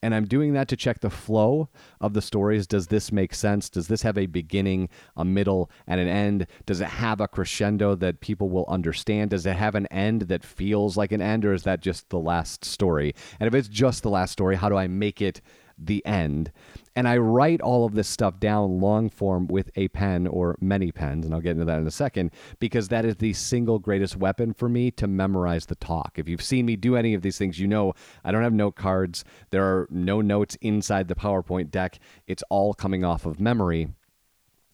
And 0.01 0.15
I'm 0.15 0.27
doing 0.27 0.53
that 0.53 0.69
to 0.69 0.77
check 0.77 1.01
the 1.01 1.11
flow 1.11 1.69
of 2.01 2.15
the 2.15 2.23
stories. 2.23 2.69
Does 2.69 2.87
this 2.87 3.11
make 3.11 3.35
sense? 3.35 3.69
Does 3.69 3.89
this 3.89 4.03
have 4.03 4.17
a 4.17 4.27
beginning, 4.27 4.89
a 5.17 5.25
middle, 5.25 5.71
and 5.89 6.01
an 6.01 6.07
end? 6.07 6.47
Does 6.67 6.81
it 6.81 6.87
have 6.87 7.21
a 7.21 7.27
crescendo 7.27 7.97
that 7.97 8.21
people 8.21 8.49
will 8.49 8.67
understand? 8.69 9.31
Does 9.31 9.45
it 9.45 9.57
have 9.57 9.75
an 9.75 9.87
end 9.89 10.23
that 10.23 10.45
feels 10.45 10.97
like 10.97 11.11
an 11.11 11.21
end, 11.21 11.45
or 11.45 11.53
is 11.53 11.65
that 11.65 11.81
just 11.81 12.11
the 12.11 12.19
last 12.19 12.65
story? 12.65 13.13
And 13.41 13.49
if 13.49 13.55
it's 13.55 13.69
just 13.69 14.05
the 14.05 14.11
last 14.11 14.31
story, 14.31 14.55
how 14.55 14.69
do 14.69 14.77
I 14.77 14.87
make 14.87 15.21
it 15.21 15.41
the 15.79 16.05
end? 16.05 16.53
And 16.97 17.07
I 17.07 17.17
write 17.17 17.61
all 17.61 17.85
of 17.85 17.95
this 17.95 18.09
stuff 18.09 18.41
down 18.41 18.81
long 18.81 19.09
form 19.09 19.47
with 19.47 19.71
a 19.77 19.89
pen 19.89 20.27
or 20.27 20.57
many 20.61 20.91
pens, 20.91 21.25
and 21.25 21.35
I'll 21.35 21.41
get 21.41 21.53
into 21.53 21.65
that 21.67 21.81
in 21.81 21.87
a 21.87 21.93
second, 21.93 22.33
because 22.59 22.89
that 22.89 23.05
is 23.05 23.17
the 23.17 23.33
single 23.33 23.79
greatest 23.79 24.17
weapon 24.17 24.53
for 24.53 24.69
me 24.69 24.91
to 24.93 25.07
memorize 25.07 25.67
the 25.67 25.77
talk. 25.77 26.13
If 26.17 26.29
you've 26.29 26.43
seen 26.43 26.67
me 26.67 26.77
do 26.77 26.97
any 26.97 27.15
of 27.15 27.23
these 27.23 27.39
things, 27.39 27.59
you 27.59 27.67
know 27.67 27.95
I 28.25 28.33
don't 28.33 28.43
have 28.43 28.53
note 28.53 28.77
cards. 28.77 29.25
There 29.51 29.65
are 29.65 29.89
no 29.91 30.21
notes 30.21 30.57
inside 30.61 31.09
the 31.09 31.15
PowerPoint 31.15 31.71
deck. 31.71 31.99
It's 32.27 32.43
all 32.51 32.75
coming 32.75 33.05
off 33.05 33.27
of 33.27 33.41
memory 33.41 33.89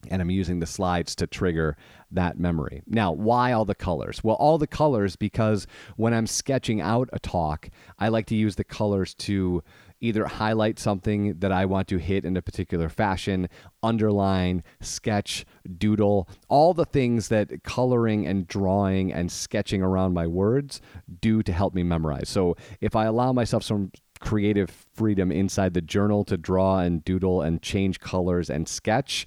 and 0.09 0.21
I'm 0.21 0.29
using 0.29 0.59
the 0.59 0.65
slides 0.65 1.15
to 1.15 1.27
trigger 1.27 1.77
that 2.11 2.39
memory. 2.39 2.83
Now, 2.87 3.11
why 3.11 3.51
all 3.51 3.65
the 3.65 3.75
colors? 3.75 4.23
Well, 4.23 4.35
all 4.35 4.57
the 4.57 4.67
colors 4.67 5.15
because 5.15 5.67
when 5.95 6.13
I'm 6.13 6.27
sketching 6.27 6.81
out 6.81 7.09
a 7.13 7.19
talk, 7.19 7.69
I 7.99 8.09
like 8.09 8.27
to 8.27 8.35
use 8.35 8.55
the 8.55 8.63
colors 8.63 9.13
to 9.15 9.63
either 10.05 10.25
highlight 10.25 10.79
something 10.79 11.39
that 11.39 11.51
I 11.51 11.65
want 11.65 11.87
to 11.89 11.97
hit 11.97 12.25
in 12.25 12.37
a 12.37 12.41
particular 12.41 12.89
fashion, 12.89 13.49
underline, 13.81 14.63
sketch, 14.81 15.45
doodle, 15.77 16.29
all 16.47 16.73
the 16.73 16.85
things 16.85 17.27
that 17.29 17.63
coloring 17.63 18.27
and 18.27 18.47
drawing 18.47 19.11
and 19.11 19.31
sketching 19.31 19.81
around 19.81 20.13
my 20.13 20.27
words 20.27 20.79
do 21.21 21.41
to 21.43 21.51
help 21.51 21.73
me 21.73 21.83
memorize. 21.83 22.29
So 22.29 22.55
if 22.81 22.95
I 22.95 23.05
allow 23.05 23.33
myself 23.33 23.63
some 23.63 23.91
creative 24.19 24.69
freedom 24.93 25.31
inside 25.31 25.73
the 25.73 25.81
journal 25.81 26.23
to 26.25 26.37
draw 26.37 26.79
and 26.79 27.03
doodle 27.03 27.41
and 27.41 27.61
change 27.61 27.99
colors 27.99 28.49
and 28.49 28.67
sketch, 28.67 29.25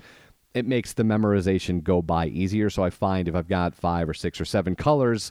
it 0.54 0.66
makes 0.66 0.92
the 0.92 1.02
memorization 1.02 1.82
go 1.82 2.00
by 2.00 2.26
easier. 2.26 2.70
So 2.70 2.82
I 2.82 2.90
find 2.90 3.28
if 3.28 3.34
I've 3.34 3.48
got 3.48 3.74
five 3.74 4.08
or 4.08 4.14
six 4.14 4.40
or 4.40 4.44
seven 4.44 4.74
colors, 4.74 5.30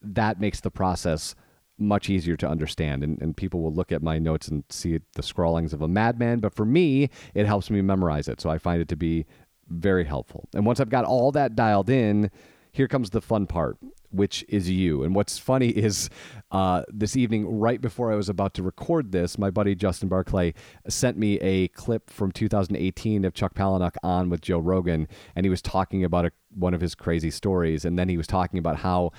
that 0.00 0.40
makes 0.40 0.60
the 0.60 0.70
process 0.70 1.34
much 1.78 2.10
easier 2.10 2.36
to 2.36 2.48
understand. 2.48 3.02
And, 3.02 3.20
and 3.20 3.36
people 3.36 3.60
will 3.60 3.72
look 3.72 3.92
at 3.92 4.02
my 4.02 4.18
notes 4.18 4.48
and 4.48 4.64
see 4.70 5.00
the 5.14 5.22
scrawlings 5.22 5.72
of 5.72 5.82
a 5.82 5.88
madman. 5.88 6.40
But 6.40 6.54
for 6.54 6.64
me, 6.64 7.10
it 7.34 7.46
helps 7.46 7.70
me 7.70 7.82
memorize 7.82 8.28
it. 8.28 8.40
So 8.40 8.50
I 8.50 8.58
find 8.58 8.80
it 8.80 8.88
to 8.88 8.96
be 8.96 9.26
very 9.68 10.04
helpful. 10.04 10.48
And 10.54 10.66
once 10.66 10.80
I've 10.80 10.90
got 10.90 11.04
all 11.04 11.32
that 11.32 11.56
dialed 11.56 11.90
in, 11.90 12.30
here 12.72 12.88
comes 12.88 13.10
the 13.10 13.20
fun 13.20 13.46
part, 13.46 13.76
which 14.10 14.44
is 14.48 14.70
you. 14.70 15.02
And 15.02 15.14
what's 15.14 15.38
funny 15.38 15.68
is 15.76 16.08
uh, 16.50 16.82
this 16.88 17.16
evening, 17.16 17.46
right 17.46 17.80
before 17.80 18.10
I 18.10 18.16
was 18.16 18.28
about 18.28 18.54
to 18.54 18.62
record 18.62 19.12
this, 19.12 19.38
my 19.38 19.50
buddy 19.50 19.74
Justin 19.74 20.08
Barclay 20.08 20.54
sent 20.88 21.18
me 21.18 21.38
a 21.40 21.68
clip 21.68 22.10
from 22.10 22.32
2018 22.32 23.24
of 23.24 23.34
Chuck 23.34 23.54
Palahniuk 23.54 23.96
on 24.02 24.30
with 24.30 24.40
Joe 24.40 24.58
Rogan, 24.58 25.06
and 25.36 25.44
he 25.44 25.50
was 25.50 25.62
talking 25.62 26.02
about 26.02 26.26
a, 26.26 26.32
one 26.54 26.74
of 26.74 26.80
his 26.80 26.94
crazy 26.94 27.30
stories. 27.30 27.84
And 27.84 27.98
then 27.98 28.08
he 28.08 28.16
was 28.16 28.26
talking 28.26 28.58
about 28.58 28.76
how 28.76 29.12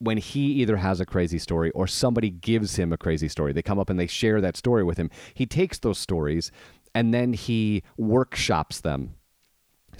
when 0.00 0.16
he 0.16 0.46
either 0.54 0.78
has 0.78 1.00
a 1.00 1.06
crazy 1.06 1.38
story 1.38 1.70
or 1.70 1.86
somebody 1.86 2.30
gives 2.30 2.76
him 2.76 2.92
a 2.92 2.98
crazy 2.98 3.28
story, 3.28 3.52
they 3.52 3.62
come 3.62 3.78
up 3.78 3.90
and 3.90 4.00
they 4.00 4.06
share 4.06 4.40
that 4.40 4.56
story 4.56 4.82
with 4.82 4.98
him. 4.98 5.10
He 5.34 5.46
takes 5.46 5.78
those 5.78 5.98
stories 5.98 6.50
and 6.94 7.14
then 7.14 7.32
he 7.32 7.82
workshops 7.96 8.80
them 8.80 9.14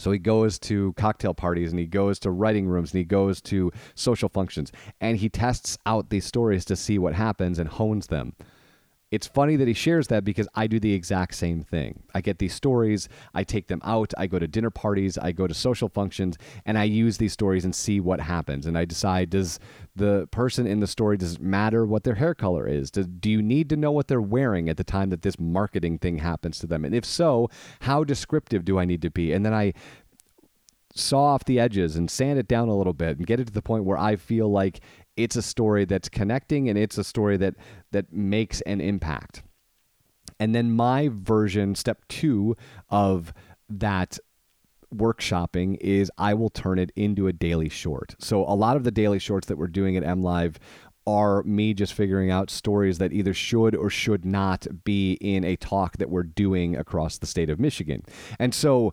so 0.01 0.11
he 0.11 0.19
goes 0.19 0.59
to 0.61 0.95
cocktail 0.95 1.35
parties 1.35 1.71
and 1.71 1.79
he 1.79 1.87
goes 1.87 2.19
to 2.21 2.31
writing 2.31 2.67
rooms 2.67 2.93
and 2.93 2.99
he 2.99 3.05
goes 3.05 3.43
to 3.43 3.71
social 3.95 4.31
functions 4.31 4.73
and 5.01 5.19
he 5.19 5.29
tests 5.29 5.77
out 5.85 6.09
these 6.09 6.25
stories 6.25 6.65
to 6.67 6.77
see 6.77 6.99
what 6.99 7.15
happens 7.15 7.59
and 7.59 7.69
hones 7.69 8.07
them. 8.07 8.35
It's 9.11 9.27
funny 9.27 9.57
that 9.57 9.67
he 9.67 9.75
shares 9.75 10.07
that 10.09 10.25
because 10.25 10.47
I 10.55 10.69
do 10.69 10.79
the 10.79 10.95
exact 10.95 11.35
same 11.35 11.65
thing. 11.65 12.05
I 12.15 12.21
get 12.21 12.39
these 12.39 12.55
stories, 12.55 13.09
I 13.35 13.43
take 13.43 13.67
them 13.67 13.81
out, 13.85 14.15
I 14.17 14.29
go 14.29 14.39
to 14.39 14.47
dinner 14.47 14.71
parties, 14.71 15.19
I 15.19 15.33
go 15.33 15.49
to 15.49 15.55
social 15.55 15.89
functions, 15.89 16.39
and 16.65 16.79
I 16.79 16.85
use 16.85 17.19
these 17.19 17.33
stories 17.33 17.65
and 17.65 17.75
see 17.75 17.99
what 17.99 18.21
happens. 18.21 18.67
And 18.67 18.79
I 18.79 18.85
decide 18.85 19.31
does 19.31 19.59
the 19.97 20.29
person 20.31 20.67
in 20.67 20.79
the 20.79 20.87
story 20.87 21.17
does 21.17 21.35
it 21.35 21.41
matter 21.41 21.85
what 21.85 22.05
their 22.05 22.15
hair 22.15 22.35
color 22.35 22.69
is? 22.69 22.91
Do, 22.91 23.03
do 23.03 23.29
you 23.29 23.43
need 23.43 23.69
to 23.71 23.77
know 23.77 23.91
what 23.91 24.07
they're 24.07 24.21
wearing 24.21 24.69
at 24.69 24.77
the 24.77 24.85
time 24.85 25.11
that 25.11 25.23
this 25.23 25.41
marketing 25.41 25.99
thing 25.99 26.19
happens 26.19 26.61
to 26.61 26.69
them? 26.69 26.85
And 26.85 26.95
if 26.95 27.05
so, 27.05 27.51
how 27.81 28.05
descriptive 28.05 28.65
do 28.65 28.79
I 28.79 28.85
need 28.85 29.03
to 29.03 29.11
be? 29.11 29.33
And 29.33 29.45
then 29.45 29.55
I 29.55 29.73
saw 30.95 31.25
off 31.25 31.45
the 31.45 31.59
edges 31.59 31.97
and 31.97 32.11
sand 32.11 32.39
it 32.39 32.49
down 32.49 32.69
a 32.69 32.77
little 32.77 32.93
bit 32.93 33.19
and 33.19 33.27
get 33.27 33.41
it 33.41 33.47
to 33.47 33.53
the 33.53 33.63
point 33.63 33.85
where 33.85 33.99
I 33.99 34.17
feel 34.17 34.51
like 34.51 34.81
it's 35.23 35.37
a 35.37 35.43
story 35.43 35.85
that's 35.85 36.09
connecting 36.09 36.69
and 36.69 36.79
it's 36.79 36.99
a 36.99 37.05
story 37.05 37.37
that 37.39 37.55
that 37.93 38.13
makes 38.13 38.61
an 38.63 38.81
impact. 38.81 39.43
And 40.39 40.55
then 40.55 40.73
my 40.73 41.11
version, 41.13 41.75
step 41.75 42.03
two 42.09 42.57
of 42.89 43.33
that 43.69 44.19
workshopping 44.95 45.77
is 45.81 46.11
I 46.19 46.35
will 46.35 46.51
turn 46.51 46.79
it 46.79 46.91
into 46.97 47.27
a 47.29 47.33
daily 47.33 47.69
short. 47.69 48.17
So 48.19 48.45
a 48.45 48.55
lot 48.55 48.77
of 48.77 48.85
the 48.85 48.91
daily 48.91 49.19
shorts 49.19 49.47
that 49.49 49.57
we're 49.57 49.69
doing 49.69 49.97
at 49.97 50.03
MLive 50.03 50.57
are 51.07 51.43
me 51.45 51.75
just 51.75 51.95
figuring 51.95 52.31
out 52.31 52.51
stories 52.51 52.99
that 52.99 53.13
either 53.13 53.35
should 53.35 53.75
or 53.75 53.91
should 53.91 54.25
not 54.25 54.67
be 54.85 55.13
in 55.15 55.45
a 55.45 55.57
talk 55.57 55.97
that 55.99 56.11
we're 56.11 56.23
doing 56.23 56.77
across 56.77 57.19
the 57.19 57.27
state 57.27 57.51
of 57.51 57.59
Michigan. 57.59 58.03
And 58.39 58.55
so 58.55 58.93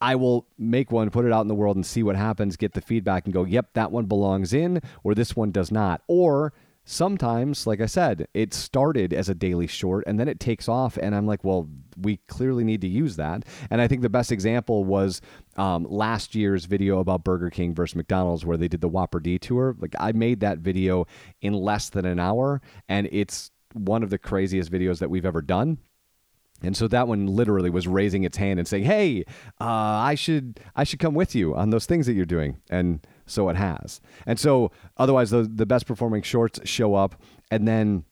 I 0.00 0.14
will 0.14 0.46
make 0.58 0.92
one, 0.92 1.10
put 1.10 1.24
it 1.24 1.32
out 1.32 1.42
in 1.42 1.48
the 1.48 1.54
world, 1.54 1.76
and 1.76 1.86
see 1.86 2.02
what 2.02 2.16
happens, 2.16 2.56
get 2.56 2.74
the 2.74 2.80
feedback, 2.80 3.24
and 3.24 3.34
go, 3.34 3.44
yep, 3.44 3.70
that 3.74 3.92
one 3.92 4.06
belongs 4.06 4.52
in, 4.52 4.80
or 5.04 5.14
this 5.14 5.34
one 5.34 5.50
does 5.50 5.70
not. 5.70 6.02
Or 6.06 6.52
sometimes, 6.84 7.66
like 7.66 7.80
I 7.80 7.86
said, 7.86 8.28
it 8.32 8.54
started 8.54 9.12
as 9.12 9.28
a 9.28 9.34
daily 9.34 9.66
short 9.66 10.04
and 10.06 10.20
then 10.20 10.28
it 10.28 10.38
takes 10.38 10.68
off, 10.68 10.96
and 10.96 11.14
I'm 11.14 11.26
like, 11.26 11.44
well, 11.44 11.68
we 12.00 12.18
clearly 12.28 12.62
need 12.62 12.80
to 12.82 12.88
use 12.88 13.16
that. 13.16 13.44
And 13.70 13.80
I 13.80 13.88
think 13.88 14.02
the 14.02 14.08
best 14.08 14.30
example 14.30 14.84
was 14.84 15.20
um, 15.56 15.84
last 15.84 16.34
year's 16.34 16.64
video 16.64 17.00
about 17.00 17.24
Burger 17.24 17.50
King 17.50 17.74
versus 17.74 17.96
McDonald's, 17.96 18.46
where 18.46 18.56
they 18.56 18.68
did 18.68 18.80
the 18.80 18.88
Whopper 18.88 19.20
Detour. 19.20 19.76
Like, 19.78 19.94
I 19.98 20.12
made 20.12 20.40
that 20.40 20.58
video 20.58 21.06
in 21.40 21.54
less 21.54 21.90
than 21.90 22.06
an 22.06 22.20
hour, 22.20 22.60
and 22.88 23.08
it's 23.10 23.50
one 23.72 24.02
of 24.02 24.10
the 24.10 24.18
craziest 24.18 24.70
videos 24.70 24.98
that 25.00 25.10
we've 25.10 25.26
ever 25.26 25.42
done. 25.42 25.78
And 26.62 26.76
so 26.76 26.88
that 26.88 27.06
one 27.06 27.26
literally 27.26 27.70
was 27.70 27.86
raising 27.86 28.24
its 28.24 28.38
hand 28.38 28.58
and 28.58 28.66
saying, 28.66 28.84
"Hey, 28.84 29.24
uh, 29.60 29.64
I 29.64 30.14
should 30.14 30.60
I 30.74 30.84
should 30.84 30.98
come 30.98 31.14
with 31.14 31.34
you 31.34 31.54
on 31.54 31.70
those 31.70 31.86
things 31.86 32.06
that 32.06 32.14
you're 32.14 32.24
doing." 32.24 32.58
And 32.70 33.06
so 33.26 33.48
it 33.48 33.56
has. 33.56 34.00
And 34.26 34.38
so 34.38 34.70
otherwise, 34.96 35.30
the 35.30 35.42
the 35.42 35.66
best 35.66 35.86
performing 35.86 36.22
shorts 36.22 36.60
show 36.64 36.94
up, 36.94 37.20
and 37.50 37.68
then 37.68 38.04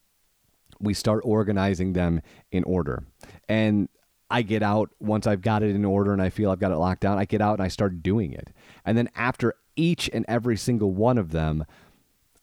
we 0.79 0.93
start 0.93 1.21
organizing 1.25 1.93
them 1.93 2.21
in 2.51 2.63
order. 2.65 3.03
And 3.49 3.89
I 4.29 4.41
get 4.41 4.63
out 4.63 4.89
once 4.99 5.27
I've 5.27 5.41
got 5.41 5.63
it 5.63 5.75
in 5.75 5.85
order 5.85 6.11
and 6.11 6.21
I 6.21 6.29
feel 6.29 6.51
I've 6.51 6.59
got 6.59 6.71
it 6.71 6.77
locked 6.77 7.01
down. 7.01 7.17
I 7.17 7.25
get 7.25 7.41
out 7.41 7.53
and 7.53 7.61
I 7.61 7.67
start 7.67 8.01
doing 8.01 8.33
it. 8.33 8.49
And 8.83 8.97
then 8.97 9.09
after 9.15 9.53
each 9.75 10.09
and 10.13 10.25
every 10.27 10.57
single 10.57 10.91
one 10.91 11.17
of 11.17 11.31
them, 11.31 11.65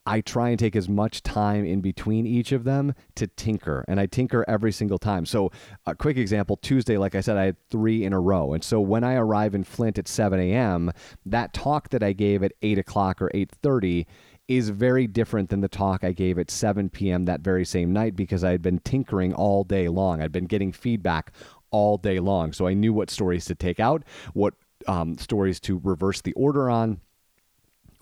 I 0.04 0.20
try 0.20 0.48
and 0.48 0.58
take 0.58 0.74
as 0.74 0.88
much 0.88 1.22
time 1.22 1.64
in 1.64 1.80
between 1.80 2.26
each 2.26 2.50
of 2.50 2.64
them 2.64 2.94
to 3.14 3.28
tinker, 3.28 3.84
and 3.86 4.00
I 4.00 4.06
tinker 4.06 4.44
every 4.48 4.72
single 4.72 4.98
time. 4.98 5.24
So, 5.26 5.52
a 5.86 5.94
quick 5.94 6.16
example 6.16 6.56
Tuesday, 6.56 6.98
like 6.98 7.14
I 7.14 7.20
said, 7.20 7.36
I 7.36 7.44
had 7.44 7.68
three 7.70 8.04
in 8.04 8.12
a 8.12 8.20
row. 8.20 8.52
And 8.52 8.64
so, 8.64 8.80
when 8.80 9.04
I 9.04 9.14
arrive 9.14 9.54
in 9.54 9.62
Flint 9.62 9.98
at 9.98 10.08
7 10.08 10.40
a.m., 10.40 10.90
that 11.26 11.54
talk 11.54 11.90
that 11.90 12.02
I 12.02 12.12
gave 12.12 12.42
at 12.42 12.52
8 12.62 12.78
o'clock 12.78 13.22
or 13.22 13.30
8.30 13.32 14.06
is 14.48 14.70
very 14.70 15.06
different 15.06 15.50
than 15.50 15.60
the 15.60 15.68
talk 15.68 16.02
I 16.02 16.12
gave 16.12 16.36
at 16.36 16.50
7 16.50 16.90
p.m. 16.90 17.24
that 17.26 17.40
very 17.40 17.64
same 17.64 17.92
night 17.92 18.16
because 18.16 18.42
I 18.42 18.50
had 18.50 18.60
been 18.60 18.80
tinkering 18.80 19.32
all 19.32 19.62
day 19.62 19.88
long. 19.88 20.20
I'd 20.20 20.32
been 20.32 20.46
getting 20.46 20.72
feedback 20.72 21.32
all 21.70 21.96
day 21.96 22.18
long. 22.18 22.52
So, 22.52 22.66
I 22.66 22.74
knew 22.74 22.92
what 22.92 23.08
stories 23.08 23.44
to 23.44 23.54
take 23.54 23.78
out, 23.78 24.02
what 24.34 24.54
um, 24.88 25.16
stories 25.16 25.60
to 25.60 25.80
reverse 25.84 26.22
the 26.22 26.32
order 26.32 26.68
on 26.68 27.00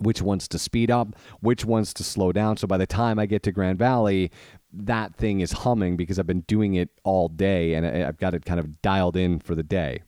which 0.01 0.21
ones 0.21 0.47
to 0.49 0.59
speed 0.59 0.91
up, 0.91 1.15
which 1.39 1.65
ones 1.65 1.93
to 1.93 2.03
slow 2.03 2.31
down. 2.31 2.57
So 2.57 2.67
by 2.67 2.77
the 2.77 2.87
time 2.87 3.19
I 3.19 3.25
get 3.25 3.43
to 3.43 3.51
Grand 3.51 3.77
Valley, 3.77 4.31
that 4.73 5.15
thing 5.15 5.41
is 5.41 5.51
humming 5.51 5.97
because 5.97 6.17
I've 6.17 6.27
been 6.27 6.41
doing 6.41 6.75
it 6.75 6.89
all 7.03 7.27
day 7.27 7.73
and 7.73 7.85
I've 7.85 8.17
got 8.17 8.33
it 8.33 8.45
kind 8.45 8.59
of 8.59 8.81
dialed 8.81 9.15
in 9.15 9.39
for 9.39 9.55
the 9.55 9.63
day. 9.63 10.03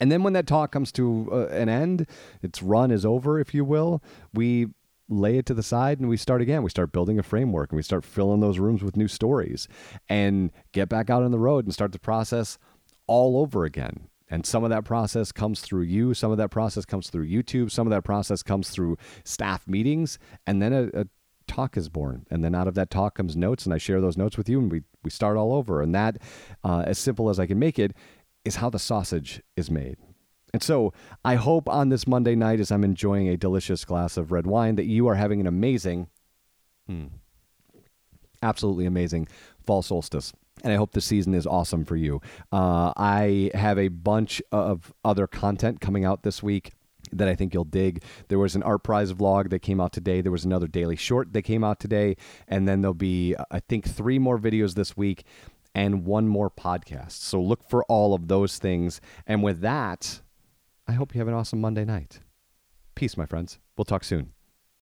And 0.00 0.10
then 0.10 0.22
when 0.22 0.32
that 0.32 0.46
talk 0.46 0.72
comes 0.72 0.90
to 0.92 1.28
uh, 1.30 1.46
an 1.48 1.68
end, 1.68 2.06
its 2.42 2.62
run 2.62 2.90
is 2.90 3.04
over, 3.04 3.38
if 3.38 3.52
you 3.52 3.64
will, 3.64 4.02
we 4.32 4.68
lay 5.10 5.36
it 5.36 5.46
to 5.46 5.54
the 5.54 5.62
side 5.62 6.00
and 6.00 6.08
we 6.08 6.16
start 6.16 6.40
again. 6.40 6.62
We 6.62 6.70
start 6.70 6.92
building 6.92 7.18
a 7.18 7.22
framework 7.22 7.70
and 7.70 7.76
we 7.76 7.82
start 7.82 8.04
filling 8.04 8.40
those 8.40 8.58
rooms 8.58 8.82
with 8.82 8.96
new 8.96 9.08
stories 9.08 9.68
and 10.08 10.50
get 10.72 10.88
back 10.88 11.10
out 11.10 11.22
on 11.22 11.32
the 11.32 11.38
road 11.38 11.66
and 11.66 11.74
start 11.74 11.92
the 11.92 11.98
process 11.98 12.58
all 13.06 13.38
over 13.38 13.64
again. 13.64 14.08
And 14.30 14.46
some 14.46 14.62
of 14.62 14.70
that 14.70 14.84
process 14.84 15.32
comes 15.32 15.60
through 15.60 15.82
you, 15.82 16.14
some 16.14 16.30
of 16.30 16.38
that 16.38 16.50
process 16.50 16.84
comes 16.84 17.10
through 17.10 17.28
YouTube, 17.28 17.70
some 17.70 17.86
of 17.86 17.90
that 17.90 18.04
process 18.04 18.42
comes 18.42 18.70
through 18.70 18.96
staff 19.24 19.66
meetings, 19.66 20.18
and 20.46 20.62
then 20.62 20.72
a, 20.72 21.00
a 21.00 21.06
talk 21.48 21.76
is 21.76 21.88
born. 21.88 22.26
And 22.30 22.44
then 22.44 22.54
out 22.54 22.68
of 22.68 22.74
that 22.74 22.90
talk 22.90 23.16
comes 23.16 23.36
notes, 23.36 23.64
and 23.64 23.74
I 23.74 23.78
share 23.78 24.00
those 24.00 24.16
notes 24.16 24.38
with 24.38 24.48
you, 24.48 24.60
and 24.60 24.70
we, 24.70 24.82
we 25.02 25.10
start 25.10 25.36
all 25.36 25.52
over. 25.52 25.82
And 25.82 25.94
that, 25.94 26.18
uh, 26.62 26.84
as 26.86 26.98
simple 26.98 27.28
as 27.28 27.40
I 27.40 27.46
can 27.46 27.58
make 27.58 27.78
it, 27.78 27.92
is 28.44 28.56
how 28.56 28.70
the 28.70 28.78
sausage 28.78 29.42
is 29.56 29.70
made. 29.70 29.96
And 30.52 30.62
so 30.62 30.92
I 31.24 31.34
hope 31.34 31.68
on 31.68 31.90
this 31.90 32.06
Monday 32.06 32.34
night, 32.34 32.60
as 32.60 32.70
I'm 32.72 32.84
enjoying 32.84 33.28
a 33.28 33.36
delicious 33.36 33.84
glass 33.84 34.16
of 34.16 34.32
red 34.32 34.46
wine, 34.46 34.76
that 34.76 34.86
you 34.86 35.06
are 35.08 35.14
having 35.14 35.40
an 35.40 35.46
amazing, 35.46 36.08
hmm, 36.86 37.06
absolutely 38.42 38.86
amazing 38.86 39.28
fall 39.64 39.82
solstice 39.82 40.32
and 40.62 40.72
I 40.72 40.76
hope 40.76 40.92
the 40.92 41.00
season 41.00 41.34
is 41.34 41.46
awesome 41.46 41.84
for 41.84 41.96
you. 41.96 42.20
Uh, 42.52 42.92
I 42.96 43.50
have 43.54 43.78
a 43.78 43.88
bunch 43.88 44.42
of 44.52 44.92
other 45.04 45.26
content 45.26 45.80
coming 45.80 46.04
out 46.04 46.22
this 46.22 46.42
week 46.42 46.72
that 47.12 47.28
I 47.28 47.34
think 47.34 47.54
you'll 47.54 47.64
dig. 47.64 48.02
There 48.28 48.38
was 48.38 48.54
an 48.54 48.62
ArtPrize 48.62 49.12
vlog 49.12 49.50
that 49.50 49.60
came 49.60 49.80
out 49.80 49.92
today. 49.92 50.20
There 50.20 50.32
was 50.32 50.44
another 50.44 50.66
daily 50.66 50.96
short 50.96 51.32
that 51.32 51.42
came 51.42 51.64
out 51.64 51.80
today, 51.80 52.16
and 52.46 52.68
then 52.68 52.82
there'll 52.82 52.94
be 52.94 53.34
I 53.50 53.60
think 53.60 53.88
three 53.88 54.18
more 54.18 54.38
videos 54.38 54.74
this 54.74 54.96
week 54.96 55.24
and 55.74 56.04
one 56.04 56.28
more 56.28 56.50
podcast. 56.50 57.12
So 57.12 57.40
look 57.40 57.68
for 57.68 57.84
all 57.84 58.14
of 58.14 58.28
those 58.28 58.58
things. 58.58 59.00
And 59.26 59.42
with 59.42 59.60
that, 59.60 60.20
I 60.86 60.92
hope 60.92 61.14
you 61.14 61.20
have 61.20 61.28
an 61.28 61.34
awesome 61.34 61.60
Monday 61.60 61.84
night. 61.84 62.20
Peace, 62.94 63.16
my 63.16 63.26
friends. 63.26 63.58
We'll 63.76 63.84
talk 63.84 64.04
soon. 64.04 64.32